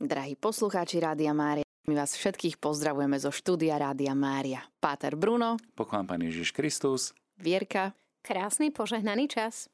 Drahí 0.00 0.32
poslucháči 0.32 0.96
Rádia 0.96 1.36
Mária, 1.36 1.60
my 1.84 1.92
vás 1.92 2.16
všetkých 2.16 2.56
pozdravujeme 2.56 3.20
zo 3.20 3.28
štúdia 3.28 3.76
Rádia 3.76 4.16
Mária. 4.16 4.64
Páter 4.80 5.12
Bruno. 5.12 5.60
Poklám 5.76 6.08
Pán 6.08 6.24
Ježiš 6.24 6.56
Kristus. 6.56 7.12
Vierka. 7.36 7.92
Krásny 8.24 8.72
požehnaný 8.72 9.28
čas. 9.28 9.68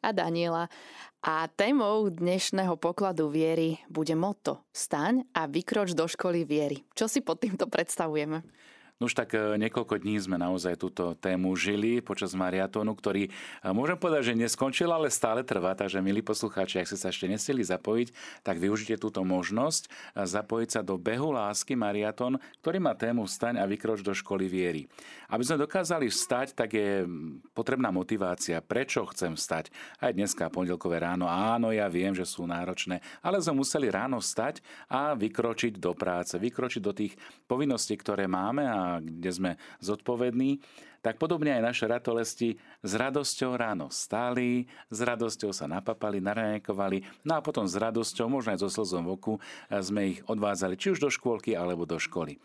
A 0.00 0.16
Daniela. 0.16 0.72
A 1.20 1.44
témou 1.52 2.08
dnešného 2.08 2.80
pokladu 2.80 3.28
viery 3.28 3.76
bude 3.92 4.16
moto 4.16 4.64
Vstaň 4.72 5.28
a 5.36 5.44
vykroč 5.44 5.92
do 5.92 6.08
školy 6.08 6.48
viery. 6.48 6.80
Čo 6.96 7.04
si 7.04 7.20
pod 7.20 7.44
týmto 7.44 7.68
predstavujeme? 7.68 8.48
No 8.96 9.12
už 9.12 9.12
tak 9.12 9.36
e, 9.36 9.60
niekoľko 9.60 10.00
dní 10.00 10.16
sme 10.16 10.40
naozaj 10.40 10.80
túto 10.80 11.12
tému 11.20 11.52
žili 11.52 12.00
počas 12.00 12.32
mariatónu, 12.32 12.96
ktorý 12.96 13.28
e, 13.28 13.30
môžem 13.68 14.00
povedať, 14.00 14.32
že 14.32 14.40
neskončil, 14.40 14.88
ale 14.88 15.12
stále 15.12 15.44
trvá. 15.44 15.76
Takže 15.76 16.00
milí 16.00 16.24
poslucháči, 16.24 16.80
ak 16.80 16.88
ste 16.88 16.96
sa 16.96 17.12
ešte 17.12 17.28
nestili 17.28 17.60
zapojiť, 17.60 18.40
tak 18.40 18.56
využite 18.56 18.96
túto 18.96 19.20
možnosť 19.20 19.92
e, 20.16 20.24
zapojiť 20.24 20.68
sa 20.72 20.80
do 20.80 20.96
behu 20.96 21.28
lásky 21.28 21.76
mariatón, 21.76 22.40
ktorý 22.64 22.80
má 22.80 22.96
tému 22.96 23.28
Vstaň 23.28 23.60
a 23.60 23.68
vykroč 23.68 24.00
do 24.00 24.16
školy 24.16 24.48
viery. 24.48 24.88
Aby 25.28 25.44
sme 25.44 25.60
dokázali 25.60 26.08
vstať, 26.08 26.56
tak 26.56 26.72
je 26.72 27.04
potrebná 27.52 27.92
motivácia. 27.92 28.64
Prečo 28.64 29.04
chcem 29.12 29.36
vstať? 29.36 29.68
Aj 30.00 30.08
dneska 30.16 30.48
pondelkové 30.48 31.04
ráno. 31.04 31.28
Áno, 31.28 31.68
ja 31.68 31.84
viem, 31.92 32.16
že 32.16 32.24
sú 32.24 32.48
náročné, 32.48 33.04
ale 33.20 33.44
sme 33.44 33.60
museli 33.60 33.92
ráno 33.92 34.24
vstať 34.24 34.64
a 34.88 35.12
vykročiť 35.12 35.76
do 35.76 35.92
práce, 35.92 36.40
vykročiť 36.40 36.80
do 36.80 36.96
tých 36.96 37.12
povinností, 37.44 37.92
ktoré 38.00 38.24
máme 38.24 38.64
a 38.64 38.85
kde 39.00 39.30
sme 39.30 39.50
zodpovední, 39.82 40.60
tak 41.06 41.22
podobne 41.22 41.54
aj 41.54 41.62
naše 41.62 41.86
ratolesti 41.86 42.58
s 42.82 42.92
radosťou 42.98 43.54
ráno 43.54 43.94
stáli, 43.94 44.66
s 44.90 44.98
radosťou 44.98 45.54
sa 45.54 45.70
napapali, 45.70 46.18
naranejkovali, 46.18 47.22
no 47.22 47.38
a 47.38 47.44
potom 47.44 47.62
s 47.62 47.78
radosťou, 47.78 48.26
možno 48.26 48.58
aj 48.58 48.66
so 48.66 48.70
slzom 48.82 49.06
v 49.06 49.14
oku, 49.14 49.34
sme 49.70 50.18
ich 50.18 50.20
odvádzali 50.26 50.74
či 50.74 50.90
už 50.90 50.98
do 50.98 51.06
škôlky 51.06 51.54
alebo 51.54 51.86
do 51.86 52.02
školy. 52.02 52.42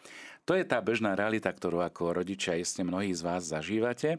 To 0.49 0.57
je 0.57 0.65
tá 0.65 0.81
bežná 0.81 1.13
realita, 1.13 1.53
ktorú 1.53 1.85
ako 1.85 2.17
rodičia 2.17 2.57
istne 2.57 2.81
mnohí 2.81 3.13
z 3.13 3.21
vás 3.21 3.45
zažívate. 3.45 4.17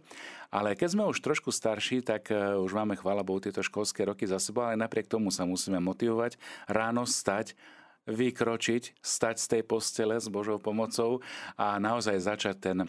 Ale 0.55 0.79
keď 0.79 0.89
sme 0.95 1.09
už 1.11 1.19
trošku 1.19 1.51
starší, 1.51 2.05
tak 2.05 2.31
e, 2.31 2.37
už 2.63 2.71
máme, 2.77 2.95
chvála 2.95 3.27
Bohu, 3.27 3.43
tieto 3.43 3.65
školské 3.65 4.07
roky 4.07 4.29
za 4.29 4.39
sebou, 4.39 4.63
ale 4.63 4.79
napriek 4.79 5.11
tomu 5.11 5.35
sa 5.35 5.43
musíme 5.43 5.83
motivovať 5.83 6.39
ráno 6.71 7.09
stať 7.09 7.59
vykročiť, 8.07 8.99
stať 8.99 9.37
z 9.39 9.47
tej 9.47 9.63
postele 9.63 10.19
s 10.19 10.27
Božou 10.27 10.59
pomocou 10.59 11.23
a 11.55 11.79
naozaj 11.79 12.19
začať 12.19 12.57
ten 12.59 12.79
e, 12.83 12.87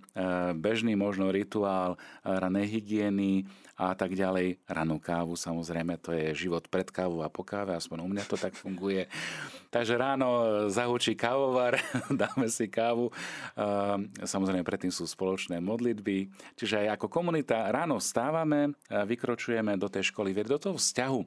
bežný 0.58 0.98
možno 0.98 1.30
rituál 1.30 1.94
e, 1.94 1.98
ranej 2.26 2.82
hygieny 2.82 3.46
a 3.78 3.94
tak 3.94 4.18
ďalej. 4.18 4.58
Ranú 4.66 4.98
kávu 4.98 5.38
samozrejme, 5.38 6.02
to 6.02 6.14
je 6.14 6.46
život 6.46 6.66
pred 6.66 6.90
kávou 6.90 7.22
a 7.22 7.30
po 7.30 7.46
káve, 7.46 7.78
aspoň 7.78 8.06
u 8.06 8.10
mňa 8.10 8.24
to 8.26 8.38
tak 8.42 8.58
funguje. 8.58 9.06
Takže 9.70 9.98
ráno 9.98 10.30
zahučí 10.70 11.14
kávovar, 11.14 11.78
dáme 12.22 12.50
si 12.50 12.66
kávu. 12.66 13.10
E, 13.10 13.14
samozrejme 14.26 14.66
predtým 14.66 14.90
sú 14.90 15.06
spoločné 15.06 15.62
modlitby. 15.62 16.26
Čiže 16.58 16.90
aj 16.90 16.98
ako 16.98 17.06
komunita 17.10 17.70
ráno 17.70 18.02
vstávame, 18.02 18.74
vykročujeme 18.90 19.78
do 19.78 19.90
tej 19.90 20.10
školy, 20.10 20.34
do 20.34 20.58
toho 20.58 20.78
vzťahu 20.78 21.20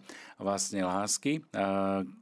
vlastne 0.43 0.83
lásky, 0.85 1.41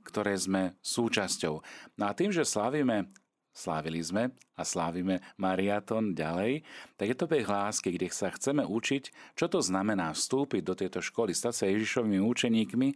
ktoré 0.04 0.34
sme 0.38 0.78
súčasťou 0.80 1.53
rokov. 1.54 1.66
No 1.94 2.10
a 2.10 2.16
tým, 2.16 2.34
že 2.34 2.42
slávime 2.42 3.06
slávili 3.54 4.02
sme 4.02 4.34
a 4.58 4.66
slávime 4.66 5.22
Mariaton 5.38 6.10
ďalej, 6.10 6.66
tak 6.98 7.06
je 7.06 7.14
to 7.14 7.30
beh 7.30 7.46
lásky, 7.46 7.94
kde 7.94 8.10
sa 8.10 8.34
chceme 8.34 8.66
učiť, 8.66 9.38
čo 9.38 9.46
to 9.46 9.62
znamená 9.62 10.10
vstúpiť 10.10 10.62
do 10.66 10.74
tejto 10.74 10.98
školy, 10.98 11.30
stať 11.30 11.54
sa 11.54 11.70
Ježišovými 11.70 12.18
učeníkmi 12.18 12.88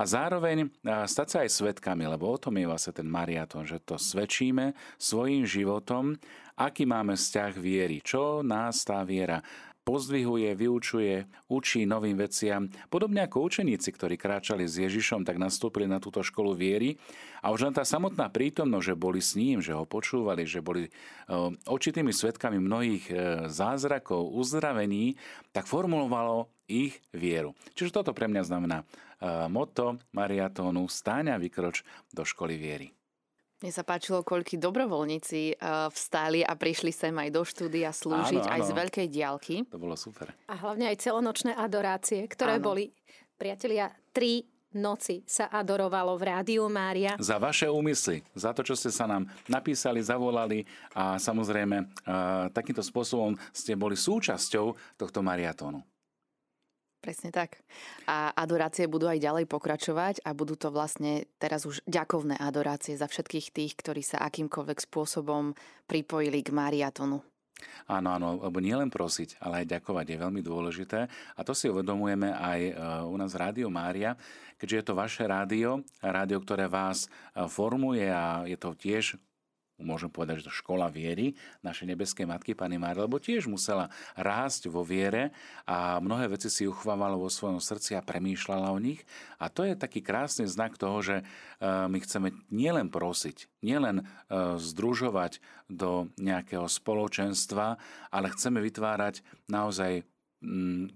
a 0.00 0.02
zároveň 0.08 0.72
stať 1.04 1.28
sa 1.28 1.38
aj 1.44 1.52
svetkami, 1.52 2.08
lebo 2.08 2.24
o 2.24 2.40
tom 2.40 2.56
je 2.56 2.64
vlastne 2.64 2.96
ten 2.96 3.04
Mariaton, 3.04 3.68
že 3.68 3.84
to 3.84 4.00
svedčíme 4.00 4.72
svojim 4.96 5.44
životom, 5.44 6.16
aký 6.56 6.88
máme 6.88 7.12
vzťah 7.12 7.52
viery, 7.60 8.00
čo 8.00 8.40
nás 8.40 8.88
tá 8.88 9.04
viera 9.04 9.44
pozdvihuje, 9.88 10.52
vyučuje, 10.52 11.24
učí 11.48 11.88
novým 11.88 12.20
veciam. 12.20 12.68
Podobne 12.92 13.24
ako 13.24 13.48
učeníci, 13.48 13.88
ktorí 13.96 14.20
kráčali 14.20 14.68
s 14.68 14.76
Ježišom, 14.76 15.24
tak 15.24 15.40
nastúpili 15.40 15.88
na 15.88 15.96
túto 15.96 16.20
školu 16.20 16.52
viery 16.52 17.00
a 17.40 17.48
už 17.48 17.64
len 17.64 17.72
tá 17.72 17.88
samotná 17.88 18.28
prítomnosť, 18.28 18.84
že 18.84 19.00
boli 19.00 19.24
s 19.24 19.32
ním, 19.32 19.64
že 19.64 19.72
ho 19.72 19.88
počúvali, 19.88 20.44
že 20.44 20.60
boli 20.60 20.84
e, 20.84 20.90
očitými 21.64 22.12
svetkami 22.12 22.60
mnohých 22.60 23.04
e, 23.08 23.14
zázrakov, 23.48 24.28
uzdravení, 24.36 25.16
tak 25.56 25.64
formulovalo 25.64 26.52
ich 26.68 27.00
vieru. 27.16 27.56
Čiže 27.72 28.04
toto 28.04 28.12
pre 28.12 28.28
mňa 28.28 28.42
znamená 28.44 28.84
e, 28.84 28.84
moto 29.48 29.96
mariatónu 30.12 30.84
Stáň 30.84 31.32
a 31.32 31.40
vykroč 31.40 31.80
do 32.12 32.28
školy 32.28 32.60
viery. 32.60 32.97
Mne 33.58 33.74
sa 33.74 33.82
páčilo, 33.82 34.22
koľky 34.22 34.54
dobrovoľníci 34.54 35.58
uh, 35.58 35.90
vstali 35.90 36.46
a 36.46 36.54
prišli 36.54 36.94
sem 36.94 37.10
aj 37.10 37.34
do 37.34 37.42
štúdia 37.42 37.90
slúžiť 37.90 38.46
áno, 38.46 38.50
áno. 38.50 38.54
aj 38.54 38.60
z 38.62 38.70
veľkej 38.70 39.06
diálky. 39.10 39.54
To 39.74 39.82
bolo 39.82 39.98
super. 39.98 40.30
A 40.46 40.54
hlavne 40.54 40.86
aj 40.86 41.02
celonočné 41.02 41.58
adorácie, 41.58 42.22
ktoré 42.30 42.62
áno. 42.62 42.70
boli, 42.70 42.94
priatelia, 43.34 43.90
tri 44.14 44.46
noci 44.78 45.26
sa 45.26 45.50
adorovalo 45.50 46.14
v 46.14 46.22
Rádiu 46.30 46.70
Mária. 46.70 47.18
Za 47.18 47.42
vaše 47.42 47.66
úmysly, 47.66 48.22
za 48.30 48.54
to, 48.54 48.62
čo 48.62 48.78
ste 48.78 48.94
sa 48.94 49.10
nám 49.10 49.26
napísali, 49.50 49.98
zavolali 50.06 50.62
a 50.94 51.18
samozrejme 51.18 51.76
uh, 51.82 52.54
takýmto 52.54 52.86
spôsobom 52.86 53.34
ste 53.50 53.74
boli 53.74 53.98
súčasťou 53.98 54.94
tohto 54.94 55.18
mariatónu. 55.18 55.82
Presne 56.98 57.30
tak. 57.30 57.62
A 58.10 58.34
adorácie 58.34 58.90
budú 58.90 59.06
aj 59.06 59.22
ďalej 59.22 59.46
pokračovať 59.46 60.26
a 60.26 60.34
budú 60.34 60.58
to 60.58 60.74
vlastne 60.74 61.30
teraz 61.38 61.62
už 61.62 61.86
ďakovné 61.86 62.34
adorácie 62.34 62.98
za 62.98 63.06
všetkých 63.06 63.54
tých, 63.54 63.72
ktorí 63.78 64.02
sa 64.02 64.18
akýmkoľvek 64.26 64.78
spôsobom 64.82 65.54
pripojili 65.86 66.42
k 66.42 66.50
Mariatonu. 66.50 67.22
Áno, 67.90 68.08
áno, 68.14 68.28
lebo 68.38 68.62
nie 68.62 68.74
len 68.74 68.90
prosiť, 68.90 69.38
ale 69.42 69.64
aj 69.64 69.78
ďakovať 69.78 70.06
je 70.14 70.22
veľmi 70.22 70.42
dôležité. 70.42 71.10
A 71.10 71.40
to 71.42 71.54
si 71.54 71.66
uvedomujeme 71.66 72.30
aj 72.30 72.60
e, 72.60 72.72
u 73.06 73.16
nás 73.18 73.34
Rádio 73.34 73.66
Mária, 73.66 74.14
keďže 74.58 74.76
je 74.78 74.84
to 74.86 74.94
vaše 74.94 75.24
rádio, 75.26 75.82
rádio, 75.98 76.38
ktoré 76.42 76.70
vás 76.70 77.06
e, 77.06 77.46
formuje 77.50 78.06
a 78.06 78.46
je 78.46 78.54
to 78.54 78.78
tiež 78.78 79.18
môžem 79.78 80.10
povedať, 80.10 80.42
že 80.42 80.50
to 80.50 80.58
škola 80.58 80.90
viery 80.90 81.38
našej 81.62 81.94
nebeskej 81.94 82.26
matky 82.26 82.52
Pani 82.54 82.76
Márie, 82.76 83.06
lebo 83.06 83.22
tiež 83.22 83.46
musela 83.46 83.90
rásť 84.18 84.70
vo 84.70 84.82
viere 84.82 85.30
a 85.64 86.02
mnohé 86.02 86.34
veci 86.34 86.50
si 86.50 86.66
uchvávala 86.66 87.14
vo 87.14 87.30
svojom 87.30 87.62
srdci 87.62 87.94
a 87.94 88.04
premýšľala 88.04 88.74
o 88.74 88.78
nich. 88.82 89.06
A 89.38 89.46
to 89.46 89.62
je 89.62 89.78
taký 89.78 90.02
krásny 90.02 90.50
znak 90.50 90.74
toho, 90.74 90.98
že 91.00 91.16
e, 91.20 91.24
my 91.64 91.98
chceme 92.02 92.34
nielen 92.50 92.90
prosiť, 92.90 93.62
nielen 93.62 94.02
e, 94.02 94.04
združovať 94.58 95.38
do 95.70 96.10
nejakého 96.18 96.66
spoločenstva, 96.66 97.78
ale 98.10 98.34
chceme 98.34 98.58
vytvárať 98.58 99.22
naozaj 99.46 100.02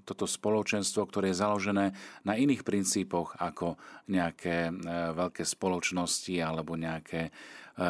toto 0.07 0.23
spoločenstvo, 0.23 1.03
ktoré 1.11 1.35
je 1.35 1.43
založené 1.43 1.87
na 2.23 2.35
iných 2.39 2.63
princípoch 2.63 3.35
ako 3.43 3.75
nejaké 4.07 4.71
e, 4.71 4.73
veľké 5.19 5.43
spoločnosti 5.43 6.39
alebo 6.39 6.79
nejaké 6.79 7.27
e, 7.27 7.31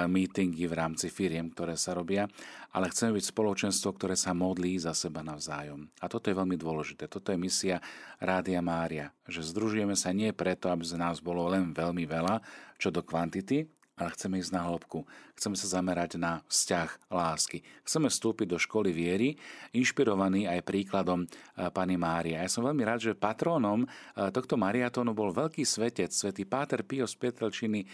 meetingy 0.09 0.65
v 0.65 0.73
rámci 0.73 1.13
firiem, 1.13 1.53
ktoré 1.53 1.77
sa 1.77 1.93
robia, 1.93 2.25
ale 2.73 2.89
chceme 2.89 3.21
byť 3.21 3.25
spoločenstvo, 3.37 3.93
ktoré 3.93 4.17
sa 4.17 4.33
modlí 4.33 4.81
za 4.81 4.97
seba 4.97 5.21
navzájom. 5.21 5.93
A 6.01 6.09
toto 6.09 6.33
je 6.33 6.39
veľmi 6.41 6.57
dôležité. 6.57 7.05
Toto 7.05 7.29
je 7.29 7.37
misia 7.37 7.85
Rádia 8.17 8.65
Mária, 8.65 9.13
že 9.29 9.45
združujeme 9.45 9.93
sa 9.93 10.09
nie 10.17 10.33
preto, 10.33 10.73
aby 10.73 10.89
z 10.89 10.97
nás 10.97 11.21
bolo 11.21 11.53
len 11.53 11.77
veľmi 11.77 12.09
veľa, 12.09 12.41
čo 12.81 12.89
do 12.89 13.05
kvantity, 13.05 13.69
ale 14.03 14.11
chceme 14.19 14.43
ísť 14.43 14.51
na 14.51 14.67
hĺbku. 14.67 15.07
Chceme 15.39 15.55
sa 15.55 15.79
zamerať 15.79 16.19
na 16.19 16.43
vzťah 16.51 17.15
lásky. 17.15 17.63
Chceme 17.87 18.11
vstúpiť 18.11 18.47
do 18.51 18.59
školy 18.59 18.91
viery, 18.91 19.39
inšpirovaný 19.71 20.51
aj 20.51 20.67
príkladom 20.67 21.25
eh, 21.25 21.71
Pani 21.71 21.95
Mária. 21.95 22.43
Ja 22.43 22.51
som 22.51 22.67
veľmi 22.67 22.83
rád, 22.83 23.07
že 23.07 23.13
patrónom 23.15 23.87
eh, 23.87 24.29
tohto 24.35 24.59
mariatónu 24.59 25.15
bol 25.15 25.31
veľký 25.31 25.63
svetec, 25.63 26.11
svätý 26.11 26.43
Páter 26.43 26.83
Pios 26.83 27.15
Pietrelčiny, 27.15 27.87
eh, 27.87 27.89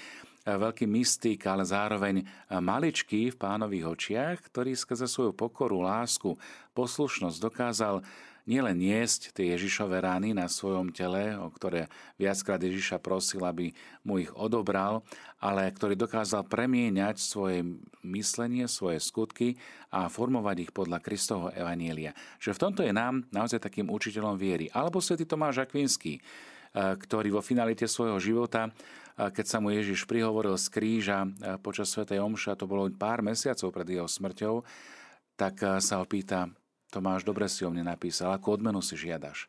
veľký 0.49 0.89
mystik, 0.89 1.45
ale 1.45 1.69
zároveň 1.69 2.25
maličký 2.49 3.37
v 3.37 3.37
pánových 3.37 3.85
očiach, 3.93 4.37
ktorý 4.49 4.73
skrze 4.73 5.05
svoju 5.05 5.37
pokoru, 5.37 5.85
lásku, 5.85 6.33
poslušnosť 6.73 7.37
dokázal 7.37 8.01
nielen 8.49 8.81
niesť 8.81 9.37
tie 9.37 9.53
Ježišové 9.53 10.01
rány 10.01 10.33
na 10.33 10.49
svojom 10.49 10.89
tele, 10.89 11.37
o 11.37 11.53
ktoré 11.53 11.93
viackrát 12.17 12.57
Ježiša 12.57 12.97
prosil, 12.97 13.45
aby 13.45 13.77
mu 14.01 14.17
ich 14.17 14.33
odobral, 14.33 15.05
ale 15.37 15.69
ktorý 15.69 15.93
dokázal 15.95 16.49
premieňať 16.49 17.21
svoje 17.21 17.61
myslenie, 18.01 18.65
svoje 18.65 19.05
skutky 19.05 19.61
a 19.93 20.09
formovať 20.09 20.57
ich 20.65 20.73
podľa 20.73 21.05
Kristovho 21.05 21.53
Evanielia. 21.53 22.17
Že 22.41 22.57
v 22.57 22.63
tomto 22.65 22.81
je 22.81 22.97
nám 22.97 23.29
naozaj 23.29 23.61
takým 23.61 23.93
učiteľom 23.93 24.41
viery. 24.41 24.73
Alebo 24.73 25.05
svätý 25.05 25.29
Tomáš 25.29 25.69
Akvinský, 25.69 26.17
eh, 26.17 26.23
ktorý 26.73 27.37
vo 27.37 27.45
finalite 27.45 27.85
svojho 27.85 28.17
života 28.17 28.73
eh, 28.73 29.29
keď 29.29 29.45
sa 29.45 29.61
mu 29.61 29.69
Ježiš 29.69 30.09
prihovoril 30.09 30.57
z 30.57 30.73
kríža 30.73 31.29
eh, 31.29 31.61
počas 31.61 31.93
Sv. 31.93 32.09
Omša, 32.09 32.57
to 32.57 32.65
bolo 32.65 32.89
pár 32.97 33.21
mesiacov 33.21 33.69
pred 33.77 33.93
jeho 33.93 34.09
smrťou, 34.09 34.65
tak 35.39 35.63
sa 35.79 36.03
ho 36.03 36.07
pýta, 36.11 36.51
Tomáš, 36.89 37.25
dobre 37.25 37.47
si 37.53 37.65
o 37.65 37.71
mne 37.71 37.85
napísal, 37.85 38.33
ako 38.33 38.59
odmenu 38.59 38.81
si 38.81 38.97
žiadaš. 38.97 39.47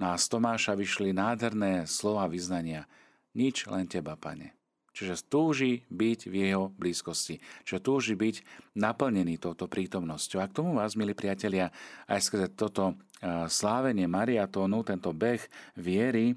No 0.00 0.12
z 0.16 0.24
Tomáša 0.32 0.72
vyšli 0.72 1.12
nádherné 1.12 1.84
slova 1.84 2.24
vyznania. 2.26 2.88
Nič, 3.36 3.68
len 3.68 3.84
teba, 3.88 4.16
pane. 4.16 4.56
Čiže 4.92 5.24
túži 5.24 5.88
byť 5.88 6.28
v 6.28 6.34
jeho 6.36 6.68
blízkosti. 6.76 7.40
Čiže 7.64 7.80
túži 7.80 8.12
byť 8.12 8.44
naplnený 8.76 9.40
touto 9.40 9.64
prítomnosťou. 9.64 10.40
A 10.40 10.48
k 10.48 10.56
tomu 10.60 10.76
vás, 10.76 11.00
milí 11.00 11.16
priatelia, 11.16 11.72
aj 12.04 12.20
skrze 12.28 12.52
toto 12.52 13.00
slávenie 13.48 14.04
mariatónu, 14.04 14.84
tento 14.84 15.16
beh 15.16 15.40
viery, 15.80 16.36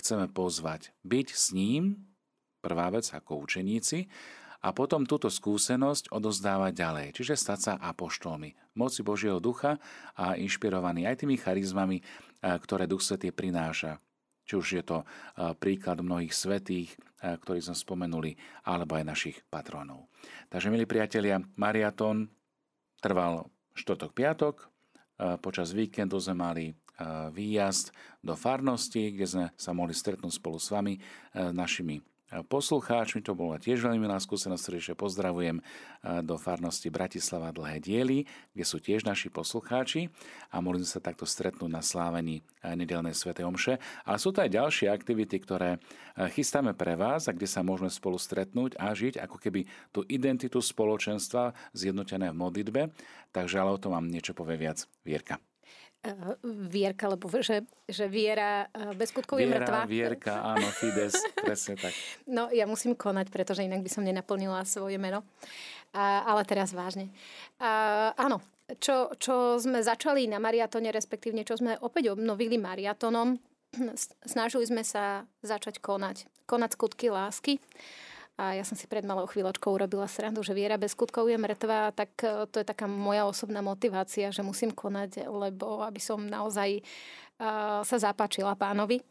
chceme 0.00 0.32
pozvať. 0.32 0.96
Byť 1.04 1.28
s 1.28 1.52
ním, 1.52 2.08
prvá 2.64 2.88
vec 2.88 3.04
ako 3.12 3.44
učeníci, 3.44 4.08
a 4.58 4.74
potom 4.74 5.06
túto 5.06 5.30
skúsenosť 5.30 6.10
odozdávať 6.10 6.72
ďalej, 6.74 7.06
čiže 7.14 7.38
stať 7.38 7.58
sa 7.62 7.72
apoštolmi. 7.78 8.74
Moci 8.74 9.06
Božieho 9.06 9.38
ducha 9.38 9.78
a 10.18 10.34
inšpirovaný 10.34 11.06
aj 11.06 11.22
tými 11.22 11.38
charizmami, 11.38 12.02
ktoré 12.42 12.90
Duch 12.90 13.02
Svetý 13.02 13.30
prináša. 13.30 14.02
Či 14.48 14.54
už 14.56 14.68
je 14.80 14.84
to 14.86 14.98
príklad 15.60 16.00
mnohých 16.00 16.32
svetých, 16.32 16.96
ktorí 17.20 17.60
sme 17.60 17.76
spomenuli, 17.76 18.32
alebo 18.64 18.96
aj 18.96 19.04
našich 19.04 19.36
patrónov. 19.52 20.08
Takže, 20.48 20.72
milí 20.72 20.88
priatelia, 20.88 21.36
mariatón 21.60 22.32
trval 22.98 23.52
štvrtok, 23.76 24.10
piatok. 24.16 24.56
Počas 25.44 25.76
víkendu 25.76 26.16
sme 26.16 26.34
mali 26.40 26.64
výjazd 27.30 27.92
do 28.24 28.32
farnosti, 28.34 29.12
kde 29.12 29.26
sme 29.28 29.44
sa 29.54 29.76
mohli 29.76 29.92
stretnúť 29.92 30.32
spolu 30.34 30.56
s 30.56 30.72
vami, 30.72 30.96
našimi 31.36 32.00
poslucháčmi. 32.28 33.24
To 33.24 33.32
bola 33.32 33.56
tiež 33.56 33.80
veľmi 33.80 34.04
milá 34.04 34.20
skúsenosť, 34.20 34.60
srdečne 34.60 34.94
pozdravujem 34.94 35.64
do 36.22 36.36
farnosti 36.36 36.92
Bratislava 36.92 37.48
Dlhé 37.56 37.80
diely, 37.80 38.28
kde 38.52 38.64
sú 38.68 38.78
tiež 38.78 39.08
naši 39.08 39.32
poslucháči 39.32 40.12
a 40.52 40.60
mohli 40.60 40.84
sa 40.84 41.00
takto 41.00 41.24
stretnúť 41.24 41.70
na 41.72 41.80
slávení 41.80 42.44
nedelnej 42.62 43.16
Sv. 43.16 43.32
Omše. 43.32 43.80
Ale 44.04 44.20
sú 44.20 44.28
to 44.28 44.44
aj 44.44 44.52
ďalšie 44.52 44.92
aktivity, 44.92 45.40
ktoré 45.40 45.80
chystáme 46.36 46.76
pre 46.76 47.00
vás 47.00 47.26
a 47.26 47.32
kde 47.32 47.48
sa 47.48 47.64
môžeme 47.64 47.88
spolu 47.88 48.20
stretnúť 48.20 48.76
a 48.76 48.92
žiť 48.92 49.16
ako 49.24 49.36
keby 49.40 49.64
tú 49.88 50.04
identitu 50.04 50.60
spoločenstva 50.60 51.56
zjednotené 51.72 52.28
v 52.28 52.40
modlitbe. 52.44 52.80
Takže 53.32 53.56
ale 53.56 53.72
o 53.72 53.80
tom 53.80 53.96
vám 53.96 54.04
niečo 54.04 54.36
povie 54.36 54.60
viac 54.60 54.84
Vierka. 55.00 55.40
Eh, 55.98 56.14
vierka, 56.46 57.10
lebo 57.10 57.26
že, 57.26 57.66
že 57.90 58.06
viera 58.06 58.70
eh, 58.70 58.94
bez 58.94 59.10
skutkov 59.10 59.42
je 59.42 59.50
mŕtva. 59.50 59.82
Vierka, 59.90 60.46
áno, 60.46 60.70
Fides, 60.70 61.18
presne 61.34 61.74
tak. 61.74 61.90
No, 62.36 62.46
ja 62.54 62.70
musím 62.70 62.94
konať, 62.94 63.34
pretože 63.34 63.66
inak 63.66 63.82
by 63.82 63.90
som 63.90 64.06
nenaplnila 64.06 64.62
svoje 64.62 64.94
meno. 64.94 65.26
A, 65.90 66.22
ale 66.22 66.46
teraz 66.46 66.70
vážne. 66.70 67.10
A, 67.58 68.14
áno, 68.14 68.38
čo, 68.78 69.10
čo 69.18 69.58
sme 69.58 69.82
začali 69.82 70.30
na 70.30 70.38
mariatone, 70.38 70.94
respektívne 70.94 71.42
čo 71.42 71.58
sme 71.58 71.74
opäť 71.82 72.14
obnovili 72.14 72.62
mariatonom, 72.62 73.34
snažili 74.22 74.70
sme 74.70 74.86
sa 74.86 75.26
začať 75.42 75.82
konať. 75.82 76.30
Konať 76.46 76.78
skutky 76.78 77.10
lásky. 77.10 77.58
A 78.38 78.54
ja 78.54 78.62
som 78.62 78.78
si 78.78 78.86
pred 78.86 79.02
malou 79.02 79.26
chvíľočkou 79.26 79.74
urobila 79.74 80.06
srandu, 80.06 80.46
že 80.46 80.54
viera 80.54 80.78
bez 80.78 80.94
skutkov 80.94 81.26
je 81.26 81.34
mŕtva, 81.34 81.90
tak 81.90 82.14
e, 82.22 82.46
to 82.46 82.62
je 82.62 82.66
taká 82.70 82.86
moja 82.86 83.26
osobná 83.26 83.58
motivácia, 83.66 84.30
že 84.30 84.46
musím 84.46 84.70
konať, 84.70 85.26
lebo 85.26 85.82
aby 85.82 85.98
som 85.98 86.22
naozaj 86.22 86.78
uh, 86.78 87.82
sa 87.82 87.96
zapáčila 87.98 88.54
pánovi. 88.54 89.02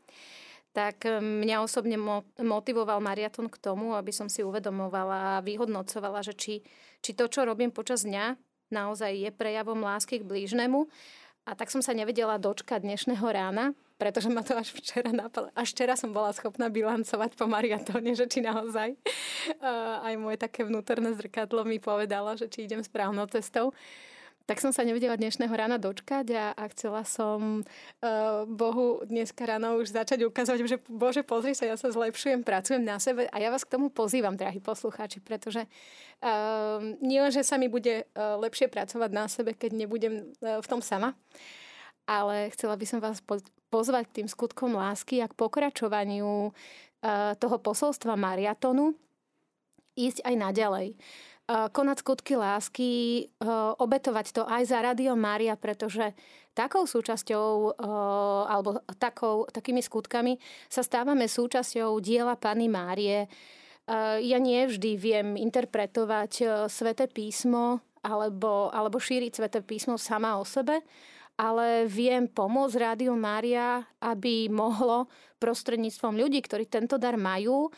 Tak 0.72 1.04
e, 1.04 1.20
mňa 1.20 1.60
osobne 1.60 2.00
motivoval 2.40 3.04
mariaton 3.04 3.52
k 3.52 3.60
tomu, 3.60 4.00
aby 4.00 4.16
som 4.16 4.32
si 4.32 4.48
uvedomovala 4.48 5.38
a 5.38 5.44
vyhodnocovala, 5.44 6.24
že 6.24 6.32
či, 6.32 6.64
či 7.04 7.12
to, 7.12 7.28
čo 7.28 7.44
robím 7.44 7.76
počas 7.76 8.08
dňa, 8.08 8.40
naozaj 8.72 9.12
je 9.12 9.32
prejavom 9.36 9.84
lásky 9.84 10.24
k 10.24 10.28
blížnemu. 10.28 10.88
A 11.44 11.52
tak 11.52 11.68
som 11.68 11.84
sa 11.84 11.92
nevedela 11.92 12.40
dočkať 12.40 12.80
dnešného 12.80 13.28
rána, 13.28 13.76
pretože 13.98 14.30
ma 14.30 14.46
to 14.46 14.54
až 14.54 14.72
včera 14.78 15.10
napadlo. 15.10 15.50
Až 15.58 15.74
včera 15.74 15.98
som 15.98 16.14
bola 16.14 16.30
schopná 16.30 16.70
bilancovať 16.70 17.34
po 17.34 17.50
mariatóne, 17.50 18.14
že 18.14 18.30
či 18.30 18.46
naozaj 18.46 18.94
uh, 18.94 20.06
aj 20.06 20.14
moje 20.22 20.38
také 20.38 20.62
vnútorné 20.64 21.18
zrkadlo 21.18 21.66
mi 21.66 21.82
povedalo, 21.82 22.38
že 22.38 22.46
či 22.46 22.70
idem 22.70 22.86
správnou 22.86 23.26
cestou. 23.28 23.74
Tak 24.48 24.64
som 24.64 24.72
sa 24.72 24.88
nevedela 24.88 25.20
dnešného 25.20 25.52
rána 25.52 25.76
dočkať 25.76 26.32
a, 26.32 26.56
a 26.56 26.64
chcela 26.72 27.04
som 27.04 27.68
uh, 27.68 28.48
Bohu 28.48 29.04
dneska 29.04 29.44
ráno 29.44 29.76
už 29.76 29.92
začať 29.92 30.24
ukazovať, 30.24 30.60
že 30.64 30.80
Bože, 30.88 31.20
pozri 31.20 31.52
sa, 31.52 31.68
ja 31.68 31.76
sa 31.76 31.92
zlepšujem, 31.92 32.48
pracujem 32.48 32.80
na 32.80 32.96
sebe 32.96 33.28
a 33.28 33.36
ja 33.44 33.52
vás 33.52 33.68
k 33.68 33.76
tomu 33.76 33.92
pozývam, 33.92 34.40
drahí 34.40 34.64
poslucháči, 34.64 35.20
pretože 35.20 35.68
uh, 35.68 36.80
nie 37.04 37.20
len, 37.20 37.28
že 37.28 37.44
sa 37.44 37.60
mi 37.60 37.68
bude 37.68 38.08
uh, 38.08 38.40
lepšie 38.40 38.72
pracovať 38.72 39.12
na 39.12 39.28
sebe, 39.28 39.52
keď 39.52 39.84
nebudem 39.84 40.32
uh, 40.40 40.64
v 40.64 40.68
tom 40.72 40.80
sama, 40.80 41.12
ale 42.08 42.50
chcela 42.56 42.80
by 42.80 42.86
som 42.88 43.00
vás 43.04 43.20
pozvať 43.68 44.04
k 44.10 44.16
tým 44.24 44.28
skutkom 44.32 44.80
lásky 44.80 45.20
a 45.20 45.28
k 45.28 45.38
pokračovaniu 45.38 46.50
eh, 46.50 47.36
toho 47.36 47.58
posolstva 47.60 48.16
mariatonu 48.16 48.96
ísť 50.00 50.24
aj 50.24 50.36
naďalej. 50.40 50.88
Eh, 50.96 51.68
konať 51.70 51.98
skutky 52.00 52.40
lásky, 52.40 52.92
eh, 53.28 53.48
obetovať 53.76 54.26
to 54.32 54.44
aj 54.48 54.64
za 54.72 54.80
Radio 54.80 55.20
Mária, 55.20 55.60
pretože 55.60 56.16
takou 56.58 56.90
súčasťou 56.90 57.78
alebo 58.50 58.82
takou, 58.98 59.46
takými 59.46 59.78
skutkami 59.78 60.42
sa 60.66 60.82
stávame 60.82 61.30
súčasťou 61.30 62.02
diela 62.02 62.34
Pany 62.34 62.66
Márie. 62.66 63.30
Ja 64.18 64.42
nie 64.42 64.66
vždy 64.66 64.98
viem 64.98 65.38
interpretovať 65.38 66.66
Svete 66.66 67.06
písmo 67.14 67.86
alebo, 68.02 68.74
alebo 68.74 68.98
šíriť 68.98 69.38
Svete 69.38 69.62
písmo 69.62 70.02
sama 70.02 70.42
o 70.42 70.44
sebe, 70.50 70.82
ale 71.38 71.86
viem 71.86 72.26
pomôcť 72.26 72.82
Rádiu 72.82 73.14
Mária, 73.14 73.86
aby 74.02 74.50
mohlo 74.50 75.06
prostredníctvom 75.38 76.18
ľudí, 76.18 76.42
ktorí 76.42 76.66
tento 76.66 76.98
dar 76.98 77.14
majú, 77.14 77.70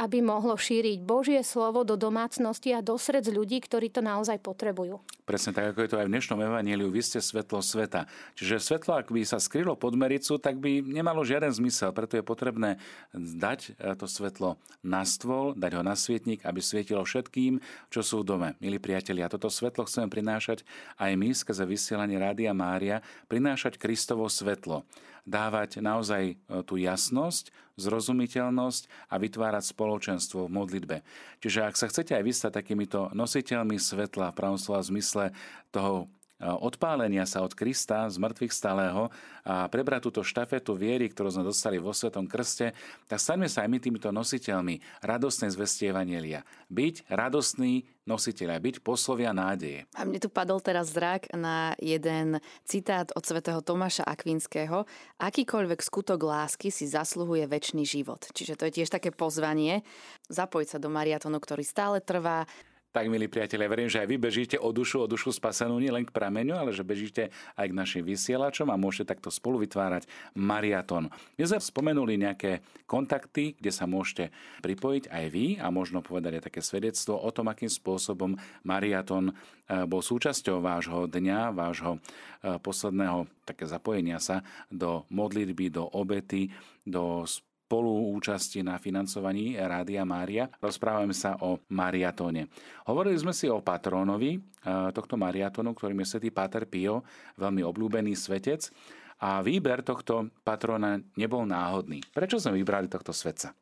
aby 0.00 0.24
mohlo 0.24 0.56
šíriť 0.56 1.04
Božie 1.04 1.44
slovo 1.44 1.84
do 1.84 2.00
domácnosti 2.00 2.72
a 2.72 2.80
do 2.80 2.96
srdc 2.96 3.28
ľudí, 3.28 3.60
ktorí 3.60 3.92
to 3.92 4.00
naozaj 4.00 4.40
potrebujú. 4.40 4.96
Presne 5.28 5.52
tak, 5.52 5.76
ako 5.76 5.84
je 5.84 5.90
to 5.92 6.00
aj 6.00 6.06
v 6.08 6.12
dnešnom 6.16 6.40
evaníliu, 6.40 6.88
vy 6.88 7.04
ste 7.04 7.20
svetlo 7.20 7.60
sveta. 7.60 8.08
Čiže 8.32 8.64
svetlo, 8.64 8.96
ak 8.96 9.12
by 9.12 9.20
sa 9.28 9.36
skrylo 9.36 9.76
pod 9.76 9.92
mericu, 9.92 10.40
tak 10.40 10.56
by 10.56 10.80
nemalo 10.80 11.20
žiaden 11.20 11.52
zmysel, 11.52 11.92
preto 11.92 12.16
je 12.16 12.24
potrebné 12.24 12.80
dať 13.12 13.76
e, 13.76 13.92
to 14.00 14.08
svetlo 14.08 14.56
na 14.80 15.04
stôl, 15.04 15.52
dať 15.52 15.76
ho 15.76 15.82
na 15.84 15.92
svietnik, 15.92 16.42
aby 16.48 16.64
svietilo 16.64 17.04
všetkým, 17.04 17.60
čo 17.92 18.00
sú 18.00 18.24
v 18.24 18.28
dome. 18.32 18.48
Milí 18.58 18.80
priatelia, 18.80 19.28
toto 19.28 19.52
svetlo 19.52 19.84
chceme 19.84 20.08
prinášať 20.08 20.64
aj 20.96 21.12
my 21.12 21.28
skrze 21.36 21.68
vysielanie 21.68 22.16
Rádia 22.16 22.56
Mária, 22.56 23.04
prinášať 23.28 23.76
Kristovo 23.76 24.24
svetlo 24.32 24.88
dávať 25.24 25.80
naozaj 25.80 26.22
e, 26.30 26.34
tú 26.64 26.76
jasnosť, 26.76 27.50
zrozumiteľnosť 27.80 29.08
a 29.08 29.14
vytvárať 29.16 29.64
spoločenstvo 29.72 30.46
v 30.46 30.54
modlitbe. 30.54 30.96
Čiže 31.40 31.64
ak 31.64 31.74
sa 31.80 31.88
chcete 31.88 32.12
aj 32.12 32.24
vystať 32.24 32.52
takýmito 32.60 33.08
nositeľmi 33.16 33.80
svetla 33.80 34.30
v 34.30 34.36
pravom 34.36 34.60
slova 34.60 34.84
zmysle 34.84 35.32
toho 35.72 36.12
odpálenia 36.40 37.28
sa 37.28 37.44
od 37.44 37.52
Krista 37.52 38.08
z 38.08 38.16
mŕtvych 38.16 38.52
stalého 38.52 39.12
a 39.44 39.68
prebrať 39.68 40.08
túto 40.08 40.22
štafetu 40.24 40.72
viery, 40.76 41.12
ktorú 41.12 41.28
sme 41.28 41.44
dostali 41.44 41.76
vo 41.76 41.92
Svetom 41.92 42.24
Krste, 42.24 42.72
tak 43.08 43.20
staňme 43.20 43.48
sa 43.48 43.64
aj 43.64 43.70
my 43.70 43.78
týmito 43.80 44.08
nositeľmi 44.08 45.04
radostnej 45.04 45.52
zvesti 45.52 45.92
Evanielia. 45.92 46.44
Byť 46.72 47.08
radostný 47.12 47.84
nositeľ, 48.08 48.58
byť 48.58 48.76
poslovia 48.82 49.30
nádeje. 49.30 49.86
A 49.94 50.02
mne 50.02 50.18
tu 50.18 50.26
padol 50.26 50.58
teraz 50.58 50.90
zrak 50.90 51.30
na 51.36 51.78
jeden 51.78 52.42
citát 52.66 53.06
od 53.14 53.22
svätého 53.22 53.62
Tomáša 53.62 54.02
Akvinského. 54.02 54.88
Akýkoľvek 55.22 55.78
skutok 55.78 56.18
lásky 56.18 56.74
si 56.74 56.90
zasluhuje 56.90 57.46
väčší 57.46 57.86
život. 57.86 58.26
Čiže 58.34 58.58
to 58.58 58.66
je 58.66 58.82
tiež 58.82 58.90
také 58.90 59.14
pozvanie 59.14 59.86
zapojiť 60.26 60.68
sa 60.74 60.78
do 60.82 60.90
mariatonu, 60.90 61.38
ktorý 61.38 61.62
stále 61.62 62.02
trvá, 62.02 62.50
tak, 62.90 63.06
milí 63.06 63.30
priatelia, 63.30 63.70
verím, 63.70 63.86
že 63.86 64.02
aj 64.02 64.08
vy 64.10 64.16
bežíte 64.18 64.56
o 64.58 64.74
dušu, 64.74 65.06
o 65.06 65.06
dušu 65.06 65.30
spasenú 65.30 65.78
nielen 65.78 66.02
k 66.02 66.10
prameňu, 66.10 66.58
ale 66.58 66.74
že 66.74 66.82
bežíte 66.82 67.30
aj 67.54 67.70
k 67.70 67.78
našim 67.78 68.02
vysielačom 68.02 68.66
a 68.66 68.74
môžete 68.74 69.14
takto 69.14 69.30
spolu 69.30 69.62
vytvárať 69.62 70.10
mariatón. 70.34 71.06
My 71.38 71.42
sme 71.46 71.62
spomenuli 71.62 72.18
nejaké 72.18 72.66
kontakty, 72.90 73.54
kde 73.54 73.70
sa 73.70 73.86
môžete 73.86 74.34
pripojiť 74.66 75.06
aj 75.06 75.24
vy 75.30 75.46
a 75.62 75.70
možno 75.70 76.02
povedať 76.02 76.42
aj 76.42 76.46
také 76.50 76.60
svedectvo 76.66 77.14
o 77.14 77.30
tom, 77.30 77.46
akým 77.46 77.70
spôsobom 77.70 78.34
mariatón 78.66 79.30
eh, 79.30 79.86
bol 79.86 80.02
súčasťou 80.02 80.58
vášho 80.58 81.06
dňa, 81.06 81.54
vášho 81.54 82.02
eh, 82.02 82.58
posledného 82.58 83.30
také 83.46 83.70
zapojenia 83.70 84.18
sa 84.18 84.42
do 84.66 85.06
modlitby, 85.14 85.70
do 85.70 85.86
obety, 85.94 86.50
do 86.82 87.22
spoluúčasti 87.70 88.66
na 88.66 88.82
financovaní 88.82 89.54
Rádia 89.54 90.02
Mária. 90.02 90.50
Rozprávame 90.58 91.14
sa 91.14 91.38
o 91.38 91.62
mariatóne. 91.70 92.50
Hovorili 92.90 93.14
sme 93.14 93.30
si 93.30 93.46
o 93.46 93.62
patrónovi 93.62 94.42
eh, 94.42 94.90
tohto 94.90 95.14
mariatónu, 95.14 95.70
ktorým 95.78 96.02
je 96.02 96.18
svätý 96.18 96.34
Páter 96.34 96.66
Pio, 96.66 97.06
veľmi 97.38 97.62
obľúbený 97.62 98.18
svetec. 98.18 98.74
A 99.22 99.38
výber 99.38 99.86
tohto 99.86 100.34
patróna 100.42 100.98
nebol 101.14 101.46
náhodný. 101.46 102.02
Prečo 102.10 102.42
sme 102.42 102.58
vybrali 102.58 102.90
tohto 102.90 103.14
svetca? 103.14 103.54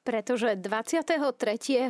Pretože 0.00 0.54
23. 0.54 1.18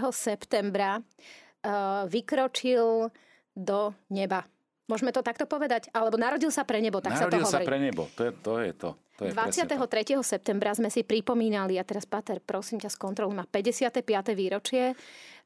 septembra 0.09 0.97
uh, 0.97 2.09
vykročil 2.09 3.13
do 3.53 3.93
neba. 4.09 4.49
Môžeme 4.89 5.13
to 5.13 5.21
takto 5.21 5.45
povedať? 5.45 5.93
Alebo 5.93 6.17
narodil 6.17 6.49
sa 6.49 6.65
pre 6.65 6.81
nebo, 6.81 7.05
tak 7.05 7.13
narodil 7.13 7.45
sa 7.45 7.61
to 7.61 7.61
hovorí. 7.61 7.65
sa 7.65 7.69
pre 7.69 7.77
nebo, 7.77 8.09
to 8.17 8.23
je 8.25 8.33
to. 8.41 8.53
Je 8.57 8.73
to. 8.73 8.91
To 9.19 9.29
je 9.29 9.33
23. 9.33 9.79
septembra 10.27 10.75
sme 10.75 10.91
si 10.91 11.07
pripomínali, 11.07 11.79
a 11.79 11.85
teraz 11.87 12.03
Pater, 12.03 12.43
prosím 12.43 12.83
ťa, 12.83 12.91
skontroluj 12.91 13.35
ma, 13.35 13.45
55. 13.47 14.03
výročie 14.35 14.99